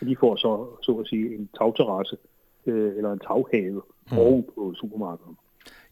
[0.00, 2.16] De får så, så at sige, en tagterrasse
[2.66, 4.18] øh, eller en taghave mm.
[4.18, 5.36] oven på supermarkedet.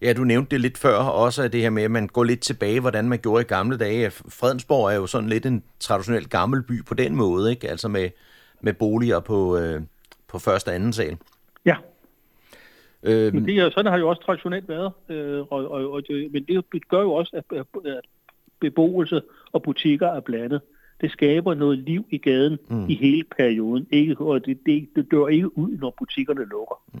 [0.01, 2.39] Ja, du nævnte det lidt før også, at det her med, at man går lidt
[2.39, 4.11] tilbage, hvordan man gjorde i gamle dage.
[4.11, 7.69] Fredensborg er jo sådan lidt en traditionel gammel by på den måde, ikke?
[7.69, 8.09] Altså med,
[8.61, 9.81] med boliger på, øh,
[10.27, 11.17] på første og anden sal.
[11.65, 11.75] Ja.
[13.03, 16.87] Øhm, men det sådan har jo også traditionelt været, øh, og, og, og, men det
[16.89, 18.05] gør jo også, at, at
[18.59, 19.21] beboelse
[19.51, 20.61] og butikker er blandet.
[21.01, 22.89] Det skaber noget liv i gaden mm.
[22.89, 26.83] i hele perioden, ikke, og det, det, det dør ikke ud, når butikkerne lukker.
[26.93, 26.99] Mm.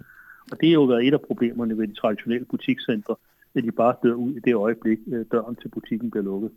[0.51, 3.15] Og det har jo været et af problemerne ved de traditionelle butikscentre.
[3.55, 6.51] at de bare dør ud i det øjeblik, øh, døren til butikken bliver lukket.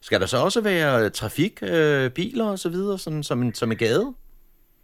[0.00, 3.70] Skal der så også være trafik, øh, biler og så videre, sådan, som, en, som
[3.70, 4.14] en gade?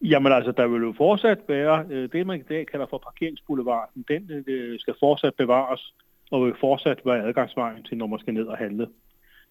[0.02, 4.05] Jamen altså, der vil jo fortsat være, øh, det man i dag kalder for parkeringsboulevarden,
[4.09, 5.94] den øh, skal fortsat bevares,
[6.30, 8.86] og vil fortsat være adgangsvejen til, når man skal ned og handle.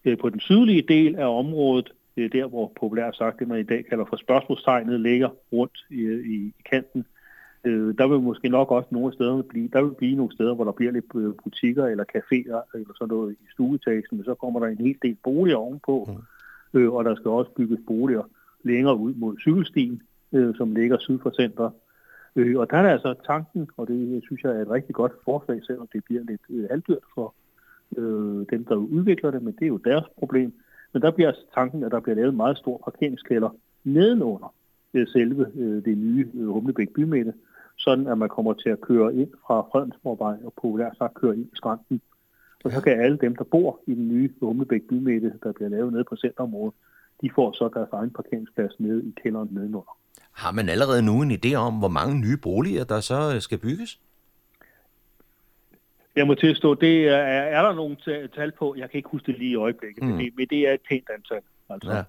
[0.06, 3.59] Øh, på den sydlige del af området, det er der, hvor populært sagt det, man
[3.59, 7.05] i dag kalder for spørgsmålstegnet, ligger rundt i, i, i kanten.
[7.64, 10.64] Øh, der vil måske nok også nogle steder blive, der vil blive nogle steder, hvor
[10.64, 14.59] der bliver lidt øh, butikker eller caféer eller sådan noget i stueetagen, men så kommer
[14.59, 16.09] der en hel del boliger ovenpå,
[16.74, 16.80] mm.
[16.80, 18.24] øh, og der skal også bygges boliger
[18.64, 20.01] længere ud mod cykelstien,
[20.34, 21.72] øh, som ligger syd for centret.
[22.36, 25.61] Øh, og der er altså tanken, og det synes jeg er et rigtig godt forslag,
[25.66, 27.36] selvom det bliver lidt øh, halvdyrt for
[27.97, 30.53] øh, dem, der udvikler det, men det er jo deres problem.
[30.94, 33.50] Men der bliver altså tanken, at der bliver lavet en meget stor parkeringskælder
[33.84, 34.54] nedenunder
[34.94, 37.34] øh, selve øh, det nye øh, Humlebæk bymætte,
[37.78, 41.46] sådan at man kommer til at køre ind fra Fredensborgvej og populært sagt køre ind
[41.46, 42.02] i skrænden.
[42.64, 45.94] Og så kan alle dem, der bor i den nye Humlebæk bymætte, der bliver lavet
[45.94, 46.74] nede på centerområdet,
[47.22, 49.98] de får så deres egen parkeringsplads nede i kælderen nedenunder.
[50.32, 53.58] Har man allerede nu en idé om, hvor mange nye boliger, der så øh, skal
[53.58, 54.00] bygges?
[56.16, 57.18] Jeg må tilstå, det er,
[57.57, 57.97] er der nogle
[58.36, 60.09] tal på, jeg kan ikke huske det lige i øjeblikket, mm.
[60.09, 61.41] men, det, men det er et pænt antal.
[61.70, 61.91] Altså.
[61.91, 62.03] Ja.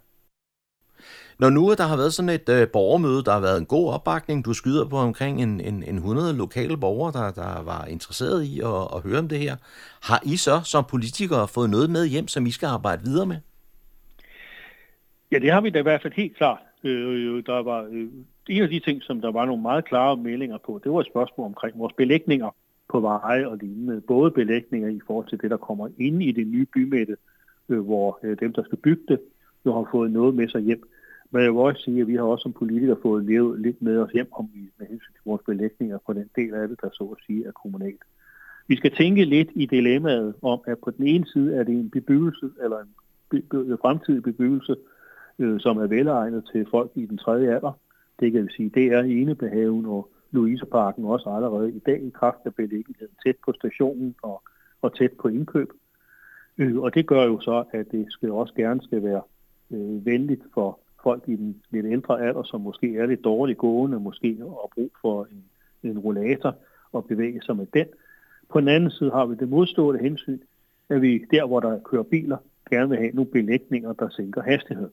[1.39, 4.45] Når nu der har været sådan et øh, borgermøde, der har været en god opbakning,
[4.45, 8.61] du skyder på omkring en, en, en 100 lokale borgere, der, der var interesseret i
[8.61, 9.57] at, at høre om det her.
[10.03, 13.37] Har I så som politikere fået noget med hjem, som I skal arbejde videre med?
[15.33, 16.63] Ja, det har vi da i hvert fald helt klart.
[16.85, 18.09] Øh, der var, øh,
[18.49, 21.07] en af de ting, som der var nogle meget klare meldinger på, det var et
[21.07, 22.51] spørgsmål omkring vores belægninger
[22.95, 24.01] på veje og lignende.
[24.01, 27.17] Både belægninger i forhold til det, der kommer ind i det nye bymætte,
[27.69, 29.21] øh, hvor øh, dem, der skal bygge det,
[29.67, 30.83] jo har fået noget med sig hjem.
[31.31, 33.99] Men jeg vil også sige, at vi har også som politikere fået levet lidt med
[33.99, 37.05] os hjem om med hensyn til vores belægninger på den del af det, der så
[37.05, 38.03] at sige er kommunalt.
[38.69, 41.91] Vi skal tænke lidt i dilemmaet om, at på den ene side er det en
[41.91, 42.93] bebyggelse, eller en
[43.31, 44.77] be- fremtidig bebyggelse,
[45.39, 47.79] øh, som er velegnet til folk i den tredje alder.
[48.21, 52.39] Det kan vi sige, det er Enebehaven og Louiseparken også allerede i dag i kraft
[52.45, 54.43] af beliggenheden tæt på stationen og,
[54.83, 55.71] og tæt på indkøb.
[56.59, 59.23] Øh, og det gør jo så, at det skal også gerne skal være
[59.71, 64.01] øh, venligt for folk i den lidt ældre alder, som måske er lidt dårligt gående,
[64.01, 65.45] måske har brug for en,
[65.91, 66.57] en rollator
[66.93, 67.87] og bevæge sig med den.
[68.49, 70.39] På den anden side har vi det modstående hensyn,
[70.89, 72.37] at vi der, hvor der kører biler,
[72.71, 74.93] gerne vil have nogle belægninger, der sænker hastigheden.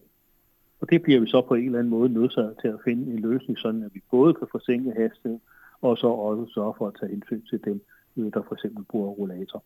[0.82, 3.18] Og det bliver vi så på en eller anden måde nødsaget til at finde en
[3.18, 4.58] løsning, sådan at vi både kan få
[4.96, 5.40] hastigheden,
[5.80, 7.80] og så også sørge for at tage hensyn til dem,
[8.16, 9.62] øh, der for eksempel bruger rollator.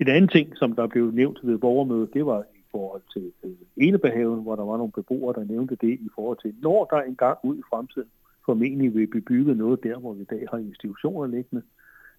[0.00, 3.50] En anden ting, som der blev nævnt ved borgermødet, det var i forhold til øh,
[3.76, 7.38] Enebehaven, hvor der var nogle beboere, der nævnte det i forhold til, når der engang
[7.42, 8.08] ud i fremtiden
[8.44, 11.62] formentlig vil blive bygget noget der, hvor vi i dag har institutioner liggende,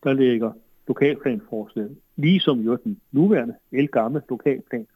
[0.04, 0.52] der ligger
[0.88, 4.88] lokalplanforslaget, ligesom jo den nuværende, elgamle lokalplan,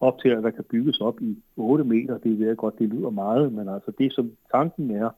[0.00, 2.18] op til, at der kan bygges op i 8 meter.
[2.18, 5.10] Det ved jeg godt, det lyder meget, men altså det, som tanken er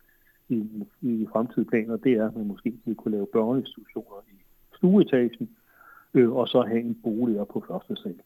[0.48, 0.66] i,
[1.02, 4.34] i fremtidige planer, det er, at man måske kunne lave børneinstitutioner i
[4.76, 5.50] stueetagen,
[6.14, 8.20] øh, og så have en bolig på første sal.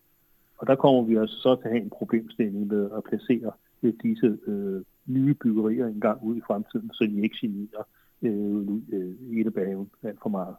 [0.58, 3.52] Og der kommer vi altså så til at have en problemstilling med at placere
[3.82, 7.84] øh, disse øh, nye byggerier engang ud i fremtiden, så de ikke generer
[8.22, 10.56] øh, øh, Enebahaven alt for meget.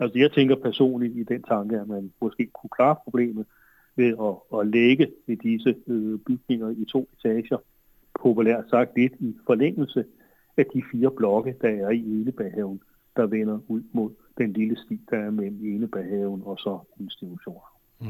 [0.00, 3.46] Altså jeg tænker personligt i den tanke, at man måske kunne klare problemet
[4.02, 5.06] ved at, at lægge
[5.42, 7.58] disse øh, bygninger i to etager,
[8.22, 10.04] populært sagt lidt i forlængelse
[10.56, 12.80] af de fire blokke, der er i Enebahaven,
[13.16, 17.72] der vender ud mod den lille sti, der er mellem Enebahaven og så institutioner.
[18.00, 18.06] Mm.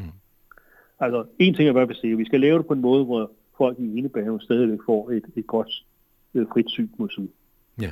[1.01, 2.17] Altså, en ting er, hvad vi siger.
[2.17, 5.47] Vi skal lave det på en måde, hvor folk i Enebahaven stadigvæk får et, et
[5.47, 5.87] godt
[6.35, 7.29] øh, frit syn mod syd.
[7.81, 7.91] Ja.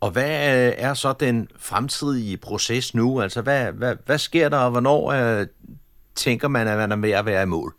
[0.00, 3.20] Og hvad øh, er så den fremtidige proces nu?
[3.20, 5.46] Altså, hvad, hvad, hvad sker der, og hvornår øh,
[6.18, 7.72] tænker man, at man er ved at være i mål?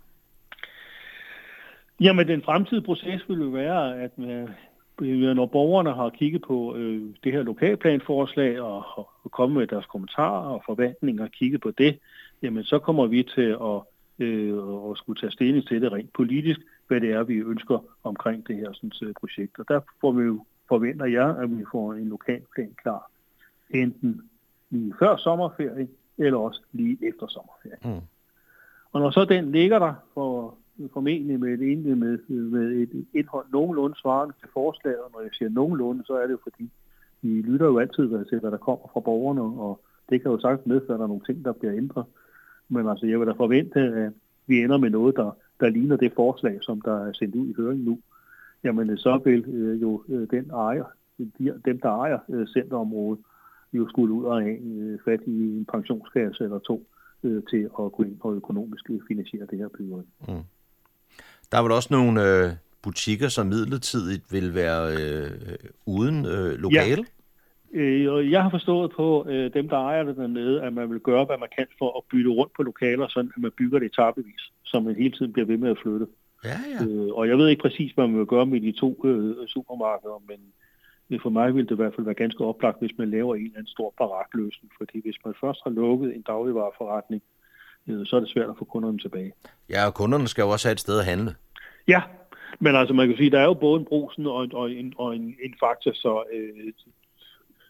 [2.02, 7.02] Jamen, den fremtidige proces vil jo være, at øh, når borgerne har kigget på øh,
[7.24, 8.84] det her lokalplanforslag og,
[9.24, 12.00] og kommet med deres kommentarer og forventninger og kigget på det,
[12.42, 13.80] jamen så kommer vi til at,
[14.20, 18.48] øh, at skulle tage stilling til det rent politisk, hvad det er, vi ønsker omkring
[18.48, 19.60] det her sådan, øh, projekt.
[19.60, 23.12] Og der får vi jo, forventer jeg, at vi får en lokalplan klar,
[23.70, 24.22] enten
[24.70, 25.88] lige før sommerferie,
[26.18, 27.96] eller også lige efter sommerferien.
[27.96, 28.02] Mm.
[28.94, 30.58] Og når så den ligger der, for
[30.94, 35.50] formentlig med et, med, med et indhold nogenlunde svarende til forslaget, og når jeg siger
[35.50, 36.70] nogenlunde, så er det jo fordi,
[37.22, 40.66] vi lytter jo altid til, hvad der kommer fra borgerne, og det kan jo sagtens
[40.66, 42.06] medføre, at der er nogle ting, der bliver ændret.
[42.70, 44.14] Men altså, jeg vil da forvente, at
[44.48, 47.54] vi ender med noget, der, der ligner det forslag, som der er sendt ud i
[47.58, 48.00] høring nu.
[48.64, 50.84] Jamen, øh, så vil øh, jo øh, den ejer,
[51.18, 53.20] de, dem, der ejer øh, centerområdet,
[53.74, 56.88] jo skulle ud og have øh, fat i en pensionskasse eller to
[57.24, 60.04] øh, til at gå ind og økonomisk finansiere det her byggeri.
[60.28, 60.44] Mm.
[61.52, 62.52] Der er vel også nogle øh,
[62.82, 65.32] butikker, som midlertidigt vil være øh,
[65.86, 67.06] uden øh, lokale?
[67.74, 67.80] Ja.
[67.80, 71.26] Øh, jeg har forstået på øh, dem, der ejer det dernede, at man vil gøre,
[71.26, 74.42] hvad man kan for at bytte rundt på lokaler, sådan at man bygger det etapevis,
[74.64, 76.08] så man hele tiden bliver ved med at flytte.
[76.44, 76.86] Ja, ja.
[76.86, 80.22] Øh, og jeg ved ikke præcis, hvad man vil gøre med de to øh, supermarkeder,
[80.28, 80.69] men øh,
[81.18, 83.58] for mig vil det i hvert fald være ganske oplagt, hvis man laver en eller
[83.58, 87.22] anden stor barakløsning, fordi hvis man først har lukket en dagligvareforretning,
[87.88, 89.32] øh, så er det svært at få kunderne tilbage.
[89.70, 91.36] Ja, og kunderne skal jo også have et sted at handle.
[91.88, 92.02] Ja,
[92.60, 94.94] men altså man kan sige, der er jo både en brusen og en, og en,
[94.98, 96.74] og en, en faktor, så øh,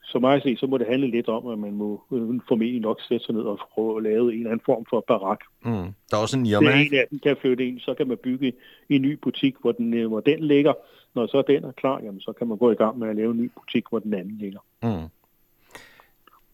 [0.04, 3.02] så meget se, så må det handle lidt om, at man må øh, formentlig nok
[3.02, 5.40] sætte sig ned og prøve at lave en eller anden form for barak.
[5.66, 5.94] Mm.
[6.10, 6.68] Der er også en Irma.
[6.68, 8.54] Det er en af dem, kan flytte ind, så kan man bygge
[8.90, 10.74] en ny butik, hvor den, øh, hvor den ligger.
[11.14, 13.32] Når så den er klar, jamen, så kan man gå i gang med at lave
[13.32, 14.60] en ny butik, hvor den anden ligger.
[14.84, 15.10] Mm.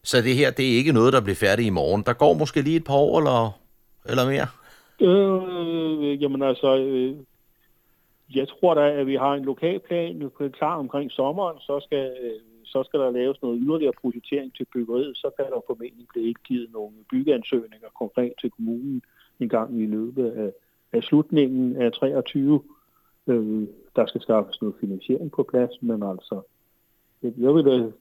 [0.03, 2.03] Så det her, det er ikke noget, der bliver færdigt i morgen.
[2.05, 3.59] Der går måske lige et par år eller,
[4.09, 4.47] eller mere?
[5.01, 7.15] Øh, jamen altså, øh,
[8.35, 12.83] jeg tror da, at vi har en lokalplan klar omkring sommeren, så skal, øh, så
[12.83, 16.69] skal der laves noget yderligere projektering til byggeriet, så kan der formentlig blive ikke givet
[16.73, 19.01] nogle byggeansøgninger konkret til kommunen
[19.39, 20.51] en gang i løbet af,
[20.97, 22.61] af slutningen af 23.
[23.27, 26.41] Øh, der skal skaffes noget finansiering på plads, men altså,
[27.23, 27.91] jeg vil da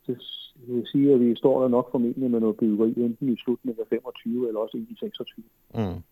[0.92, 4.48] sige, at vi står der nok formentlig med noget byggeri enten i slutningen af 25
[4.48, 5.44] eller også i 26.
[5.74, 6.02] Mm.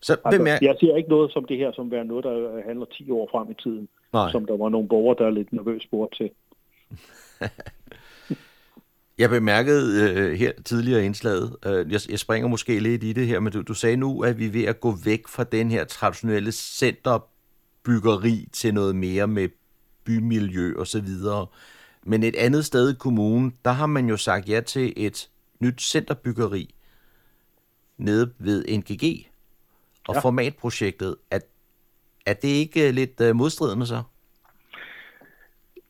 [0.00, 0.58] Så altså, er...
[0.62, 3.50] Jeg siger ikke noget som det her, som være noget, der handler 10 år frem
[3.50, 4.30] i tiden, Nej.
[4.30, 6.30] som der var nogle borgere, der er lidt nervøs spurgt til.
[9.22, 13.40] jeg bemærkede øh, her tidligere indslaget, øh, jeg, jeg springer måske lidt i det her,
[13.40, 15.84] men du, du sagde nu, at vi er ved at gå væk fra den her
[15.84, 16.52] traditionelle
[17.82, 19.48] centerbyggeri til noget mere med
[20.04, 21.46] bymiljø og så videre.
[22.02, 25.30] Men et andet sted i kommunen, der har man jo sagt ja til et
[25.60, 26.74] nyt centerbyggeri
[27.98, 29.26] nede ved NGG
[30.08, 30.20] og ja.
[30.20, 31.16] formatprojektet.
[31.30, 31.38] Er,
[32.26, 34.02] er det ikke lidt uh, modstridende så?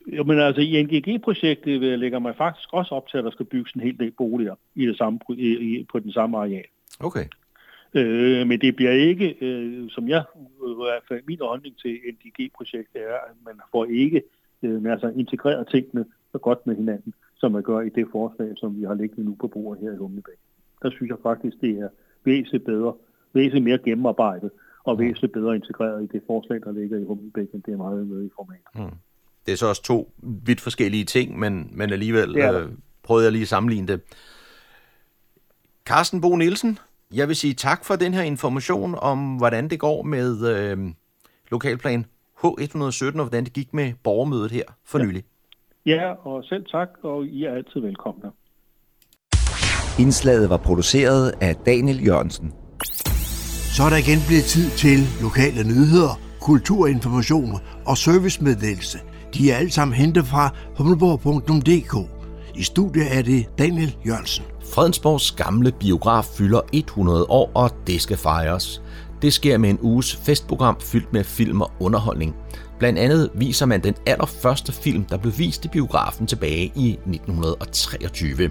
[0.06, 3.72] Jo, men altså i NGG-projektet lægger man faktisk også op til, at der skal bygges
[3.72, 6.64] en hel del boliger i det samme, i, i, på den samme areal.
[7.00, 7.24] Okay.
[7.94, 10.24] Øh, men det bliver ikke, øh, som jeg,
[10.70, 14.22] i hvert fald min holdning til NGG-projektet er, at man får ikke
[14.62, 18.80] øh, altså integreret tingene så godt med hinanden, som man gør i det forslag, som
[18.80, 20.40] vi har liggende nu på bordet her i Humlebæk.
[20.82, 21.88] Der synes jeg faktisk, det er
[22.24, 22.94] væsentligt bedre,
[23.32, 24.50] væsentligt mere gennemarbejdet
[24.84, 28.06] og væsentligt bedre integreret i det forslag, der ligger i Humlebæk, end det er meget
[28.06, 28.66] med i format.
[28.74, 28.96] Mm.
[29.46, 30.12] Det er så også to
[30.46, 32.68] vidt forskellige ting, men, men alligevel øh,
[33.02, 34.00] prøvede jeg lige at sammenligne det.
[35.84, 36.78] Carsten Bo Nielsen,
[37.12, 40.78] jeg vil sige tak for den her information om, hvordan det går med øh,
[41.50, 42.06] lokalplan
[42.44, 45.04] H117, og hvordan det gik med borgermødet her for ja.
[45.04, 45.24] nylig.
[45.86, 48.30] Ja, og selv tak, og I er altid velkomne.
[49.98, 52.52] Indslaget var produceret af Daniel Jørgensen.
[53.76, 57.50] Så er der igen blevet tid til lokale nyheder, kulturinformation
[57.86, 58.98] og servicemeddelelse.
[59.34, 62.21] De er alle sammen hentet fra humleborg.dk.
[62.54, 64.44] I studiet er det Daniel Jørgensen.
[64.74, 68.82] Fredensborgs gamle biograf fylder 100 år, og det skal fejres.
[69.22, 72.34] Det sker med en uges festprogram fyldt med film og underholdning.
[72.78, 78.50] Blandt andet viser man den allerførste film, der blev vist i biografen tilbage i 1923.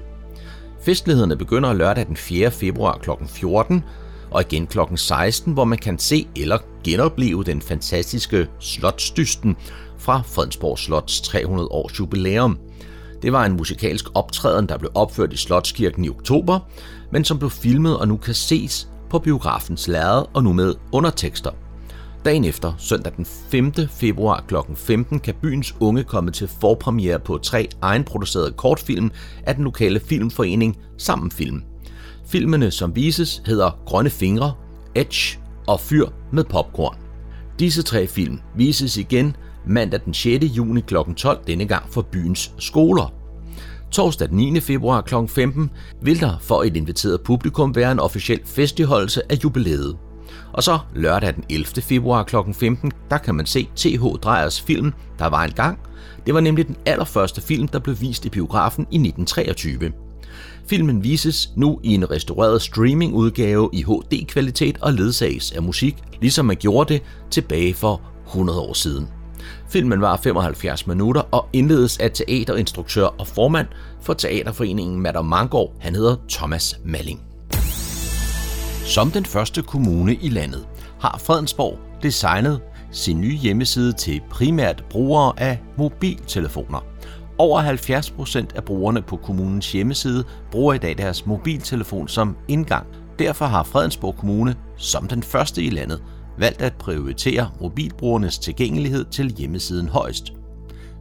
[0.82, 2.52] Festlighederne begynder lørdag den 4.
[2.52, 3.10] februar kl.
[3.28, 3.84] 14,
[4.32, 4.80] og igen kl.
[4.96, 9.56] 16, hvor man kan se eller genopleve den fantastiske Slotsdysten
[9.98, 12.58] fra Fredensborg Slots 300 års jubilæum.
[13.22, 16.60] Det var en musikalsk optræden, der blev opført i Slotskirken i oktober,
[17.12, 21.52] men som blev filmet og nu kan ses på biografens lærred og nu med undertekster.
[22.26, 23.74] Dagen efter, søndag den 5.
[23.92, 24.56] februar kl.
[24.76, 29.12] 15, kan byens unge komme til forpremiere på tre egenproducerede kortfilm
[29.44, 31.64] af den lokale filmforening Sammenfilm.
[32.28, 34.54] Filmene, som vises, hedder Grønne Fingre,
[34.96, 36.98] Edge og Fyr med Popcorn.
[37.60, 39.36] Disse tre film vises igen
[39.68, 40.46] mandag den 6.
[40.46, 40.96] juni kl.
[41.18, 43.14] 12, denne gang for byens skoler.
[43.92, 44.60] Torsdag den 9.
[44.60, 45.16] februar kl.
[45.28, 49.98] 15 vil der for et inviteret publikum være en officiel festligholdelse af jubilæet.
[50.54, 51.66] Og så lørdag den 11.
[51.66, 52.36] februar kl.
[52.54, 54.04] 15, der kan man se T.H.
[54.04, 55.80] Drejers film Der var en gang.
[56.26, 59.92] Det var nemlig den allerførste film, der blev vist i biografen i 1923.
[60.68, 66.56] Filmen vises nu i en restaureret streamingudgave i HD-kvalitet og ledsages af musik, ligesom man
[66.56, 67.02] gjorde det
[67.32, 69.21] tilbage for 100 år siden.
[69.72, 73.68] Filmen var 75 minutter og indledes af teaterinstruktør og formand
[74.02, 75.74] for Teaterforeningen Madame Mangård.
[75.80, 77.22] Han hedder Thomas Malling.
[78.86, 80.68] Som den første kommune i landet
[81.00, 82.62] har Fredensborg designet
[82.92, 86.86] sin nye hjemmeside til primært brugere af mobiltelefoner.
[87.38, 92.88] Over 70 procent af brugerne på kommunens hjemmeside bruger i dag deres mobiltelefon som indgang.
[93.20, 96.02] Derfor har Fredensborg Kommune, som den første i landet,
[96.42, 100.34] valgt at prioritere mobilbrugernes tilgængelighed til hjemmesiden højst.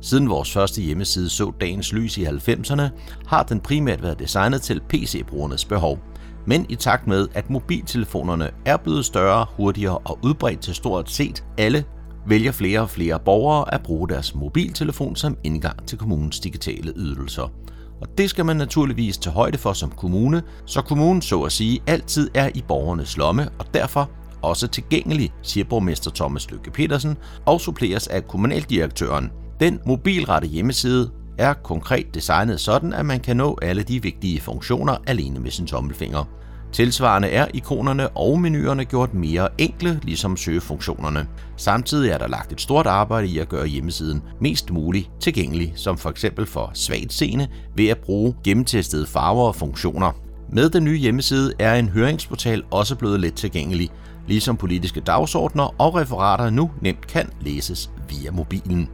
[0.00, 2.82] Siden vores første hjemmeside så dagens lys i 90'erne,
[3.26, 5.98] har den primært været designet til PC-brugernes behov.
[6.46, 11.44] Men i takt med, at mobiltelefonerne er blevet større, hurtigere og udbredt til stort set
[11.58, 11.84] alle,
[12.26, 17.52] vælger flere og flere borgere at bruge deres mobiltelefon som indgang til kommunens digitale ydelser.
[18.00, 21.80] Og det skal man naturligvis tage højde for som kommune, så kommunen så at sige
[21.86, 24.10] altid er i borgernes lomme, og derfor
[24.42, 27.16] også tilgængelig, siger borgmester Thomas Lykke Petersen,
[27.46, 29.30] og suppleres af kommunaldirektøren.
[29.60, 34.96] Den mobilrette hjemmeside er konkret designet sådan, at man kan nå alle de vigtige funktioner
[35.06, 36.24] alene med sin tommelfinger.
[36.72, 41.26] Tilsvarende er ikonerne og menuerne gjort mere enkle, ligesom søgefunktionerne.
[41.56, 45.98] Samtidig er der lagt et stort arbejde i at gøre hjemmesiden mest muligt tilgængelig, som
[45.98, 50.12] for eksempel for svagt seende ved at bruge gennemtestede farver og funktioner.
[50.52, 53.90] Med den nye hjemmeside er en høringsportal også blevet let tilgængelig,
[54.30, 58.88] ligesom politiske dagsordner og referater nu nemt kan læses via mobilen.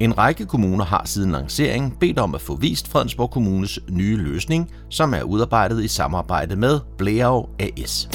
[0.00, 4.70] En række kommuner har siden lanceringen bedt om at få vist Fredensborg Kommunes nye løsning,
[4.88, 8.08] som er udarbejdet i samarbejde med Blærov AS.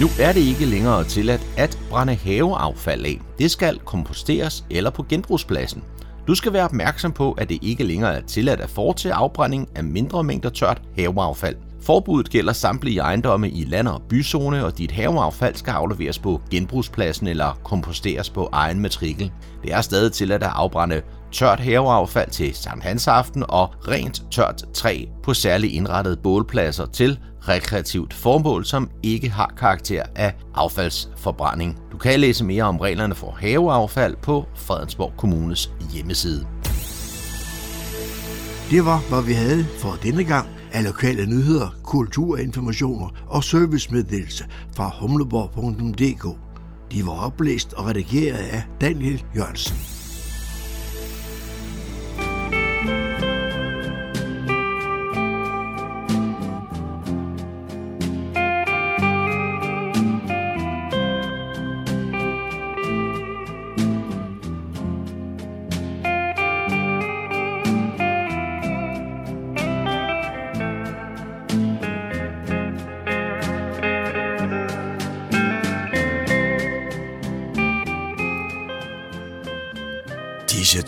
[0.00, 3.20] Nu er det ikke længere tilladt at brænde haveaffald af.
[3.38, 5.82] Det skal komposteres eller på genbrugspladsen.
[6.26, 9.84] Du skal være opmærksom på, at det ikke længere er tilladt at foretage afbrænding af
[9.84, 11.56] mindre mængder tørt haveaffald.
[11.86, 17.26] Forbuddet gælder samtlige ejendomme i land- og byzone, og dit haveaffald skal afleveres på genbrugspladsen
[17.26, 19.32] eller komposteres på egen matrikel.
[19.62, 24.64] Det er stadig til at afbrænde tørt haveaffald til Sankt Hans aften og rent tørt
[24.74, 27.18] træ på særligt indrettede bålpladser til
[27.48, 31.78] rekreativt formål, som ikke har karakter af affaldsforbrænding.
[31.92, 36.46] Du kan læse mere om reglerne for haveaffald på Fredensborg Kommunes hjemmeside.
[38.70, 44.44] Det var, hvad vi havde for denne gang af lokale nyheder, kulturinformationer og servicemeddelelse
[44.76, 46.38] fra humleborg.dk.
[46.92, 49.95] De var oplæst og redigeret af Daniel Jørgensen.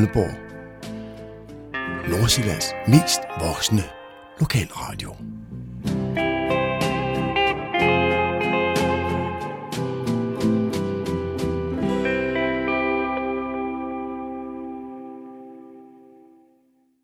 [0.00, 0.32] Radio
[2.08, 3.99] Nordsjællands mest voksne.